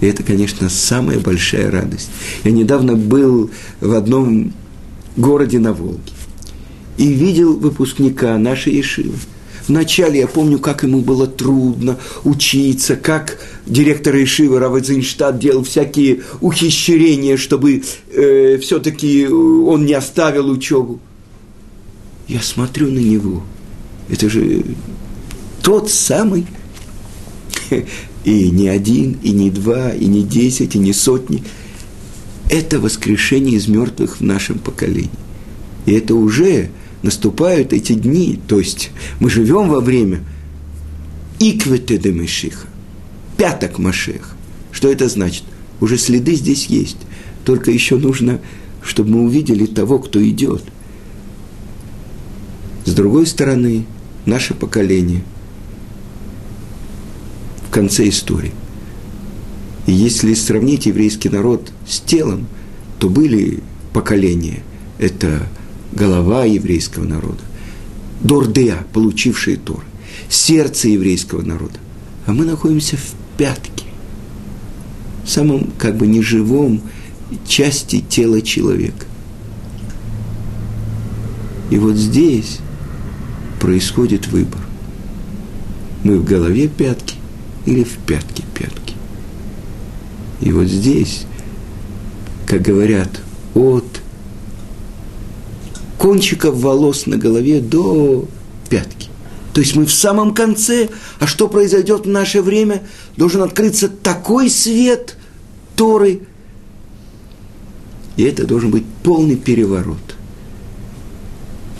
И 0.00 0.06
это, 0.06 0.22
конечно, 0.22 0.68
самая 0.68 1.18
большая 1.18 1.70
радость. 1.70 2.10
Я 2.44 2.50
недавно 2.50 2.96
был 2.96 3.50
в 3.80 3.94
одном 3.94 4.52
городе 5.16 5.58
на 5.58 5.72
Волге 5.72 6.12
и 6.98 7.08
видел 7.08 7.56
выпускника 7.56 8.36
нашей 8.38 8.74
Ешивы. 8.74 9.14
Вначале 9.68 10.20
я 10.20 10.28
помню, 10.28 10.58
как 10.58 10.84
ему 10.84 11.00
было 11.00 11.26
трудно 11.26 11.98
учиться, 12.24 12.94
как 12.94 13.38
директор 13.66 14.14
Ишивы 14.14 14.60
Равадзинштадт 14.60 15.38
делал 15.38 15.64
всякие 15.64 16.22
ухищрения, 16.40 17.36
чтобы 17.36 17.82
э, 18.12 18.58
все-таки 18.58 19.26
он 19.26 19.84
не 19.84 19.94
оставил 19.94 20.50
учебу. 20.50 21.00
Я 22.28 22.40
смотрю 22.42 22.90
на 22.90 22.98
него. 22.98 23.42
Это 24.08 24.30
же 24.30 24.62
тот 25.62 25.90
самый 25.90 26.46
и 28.24 28.50
не 28.50 28.68
один, 28.68 29.18
и 29.22 29.30
не 29.30 29.50
два, 29.50 29.90
и 29.92 30.06
не 30.06 30.22
десять, 30.22 30.74
и 30.74 30.78
не 30.78 30.92
сотни. 30.92 31.42
Это 32.50 32.78
воскрешение 32.78 33.56
из 33.56 33.68
мертвых 33.68 34.20
в 34.20 34.20
нашем 34.22 34.58
поколении. 34.58 35.10
И 35.86 35.92
это 35.92 36.14
уже 36.14 36.70
наступают 37.02 37.72
эти 37.72 37.92
дни, 37.92 38.38
то 38.46 38.58
есть 38.58 38.90
мы 39.20 39.30
живем 39.30 39.68
во 39.68 39.80
время 39.80 40.20
иквете 41.38 41.98
Мешиха, 42.12 42.66
пяток 43.36 43.78
Машех. 43.78 44.36
Что 44.72 44.90
это 44.90 45.08
значит? 45.08 45.44
Уже 45.80 45.98
следы 45.98 46.34
здесь 46.34 46.66
есть. 46.66 46.98
Только 47.44 47.70
еще 47.70 47.96
нужно, 47.96 48.40
чтобы 48.82 49.10
мы 49.10 49.24
увидели 49.24 49.66
того, 49.66 49.98
кто 49.98 50.26
идет. 50.26 50.62
С 52.84 52.92
другой 52.92 53.26
стороны, 53.26 53.84
наше 54.24 54.54
поколение– 54.54 55.22
конце 57.76 58.08
истории. 58.08 58.52
И 59.84 59.92
если 59.92 60.32
сравнить 60.32 60.86
еврейский 60.86 61.28
народ 61.28 61.70
с 61.86 62.00
телом, 62.00 62.46
то 62.98 63.10
были 63.10 63.62
поколения. 63.92 64.62
Это 64.98 65.46
голова 65.92 66.46
еврейского 66.46 67.04
народа, 67.04 67.42
Дордеа, 68.22 68.86
получившие 68.94 69.58
Тор, 69.58 69.84
сердце 70.30 70.88
еврейского 70.88 71.42
народа. 71.42 71.78
А 72.24 72.32
мы 72.32 72.46
находимся 72.46 72.96
в 72.96 73.14
пятке, 73.36 73.84
в 75.26 75.28
самом 75.28 75.70
как 75.76 75.98
бы 75.98 76.06
неживом 76.06 76.80
части 77.46 78.00
тела 78.00 78.40
человека. 78.40 79.04
И 81.70 81.76
вот 81.76 81.96
здесь 81.96 82.60
происходит 83.60 84.28
выбор. 84.28 84.62
Мы 86.04 86.18
в 86.18 86.24
голове 86.24 86.68
пятки, 86.68 87.16
или 87.66 87.84
в 87.84 87.98
пятки 87.98 88.44
пятки. 88.54 88.94
И 90.40 90.52
вот 90.52 90.66
здесь, 90.66 91.26
как 92.46 92.62
говорят, 92.62 93.10
от 93.54 93.84
кончиков 95.98 96.56
волос 96.56 97.06
на 97.06 97.16
голове 97.16 97.60
до 97.60 98.26
пятки. 98.68 99.08
То 99.52 99.60
есть 99.60 99.74
мы 99.74 99.86
в 99.86 99.92
самом 99.92 100.34
конце, 100.34 100.90
а 101.18 101.26
что 101.26 101.48
произойдет 101.48 102.04
в 102.04 102.08
наше 102.08 102.42
время, 102.42 102.82
должен 103.16 103.42
открыться 103.42 103.88
такой 103.88 104.50
свет 104.50 105.16
Торы, 105.74 106.20
и 108.16 108.22
это 108.22 108.46
должен 108.46 108.70
быть 108.70 108.84
полный 109.02 109.36
переворот. 109.36 110.16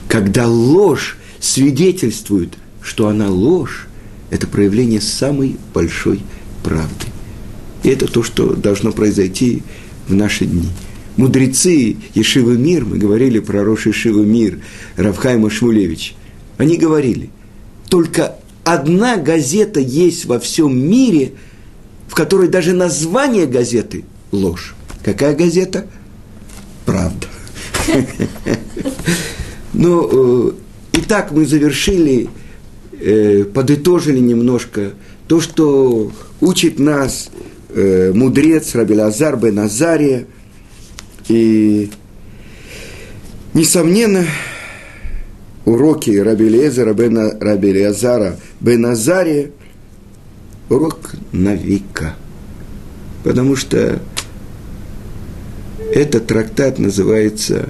Когда 0.09 0.46
ложь 0.46 1.16
свидетельствует, 1.40 2.55
что 2.83 3.09
она 3.09 3.29
ложь, 3.29 3.88
это 4.31 4.47
проявление 4.47 5.01
самой 5.01 5.57
большой 5.73 6.21
правды. 6.62 7.07
И 7.83 7.89
это 7.89 8.07
то, 8.07 8.23
что 8.23 8.55
должно 8.55 8.93
произойти 8.93 9.62
в 10.09 10.15
наши 10.15 10.47
дни. 10.47 10.69
Мудрецы 11.17 11.97
Ешивы 12.15 12.59
Мир, 12.59 12.85
мы 12.85 12.99
говорили 12.99 13.39
про 13.39 13.65
Рош 13.65 13.87
Ешивы 13.87 14.27
Мир, 14.27 14.61
Равхайма 14.97 15.51
Шмулевич, 15.51 16.15
они 16.59 16.77
говорили, 16.77 17.31
только 17.89 18.37
одна 18.65 19.17
газета 19.17 19.81
есть 19.81 20.25
во 20.27 20.39
всем 20.39 20.77
мире, 20.77 21.33
в 22.09 22.15
которой 22.15 22.49
даже 22.49 22.73
название 22.73 23.47
газеты– 23.47 24.05
ложь. 24.33 24.75
Какая 25.05 25.35
газета? 25.35 25.87
Правда. 26.85 27.27
Ну, 29.73 30.55
итак, 30.95 31.33
мы 31.33 31.45
завершили 31.45 32.31
э, 33.01 33.45
подытожили 33.45 34.19
немножко 34.19 34.93
то, 35.29 35.41
что 35.41 36.13
учит 36.41 36.79
нас 36.79 37.31
э, 37.71 38.13
мудрец 38.15 38.75
Рабелазар 38.75 39.37
бен 39.37 39.59
Азария. 39.59 40.27
И, 41.29 41.91
несомненно, 43.55 44.25
уроки 45.65 46.11
Рабелезера 46.11 46.95
бен 46.95 47.39
Рабелязара 47.41 48.37
бен 48.61 48.87
урок 50.69 51.13
на 51.33 51.55
века. 51.55 52.15
Потому 53.25 53.57
что 53.57 54.01
этот 55.93 56.27
трактат 56.29 56.79
называется 56.79 57.69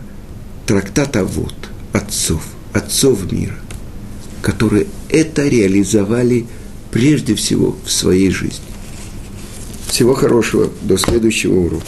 трактат 0.67 1.17
Авод, 1.17 1.55
отцов, 1.93 2.43
отцов 2.73 3.31
мира 3.33 3.57
которые 4.47 4.87
это 5.09 5.49
реализовали 5.49 6.47
прежде 6.93 7.35
всего 7.35 7.77
в 7.85 7.91
своей 7.91 8.31
жизни. 8.31 8.63
Всего 9.89 10.15
хорошего, 10.15 10.71
до 10.83 10.97
следующего 10.97 11.59
урока. 11.59 11.87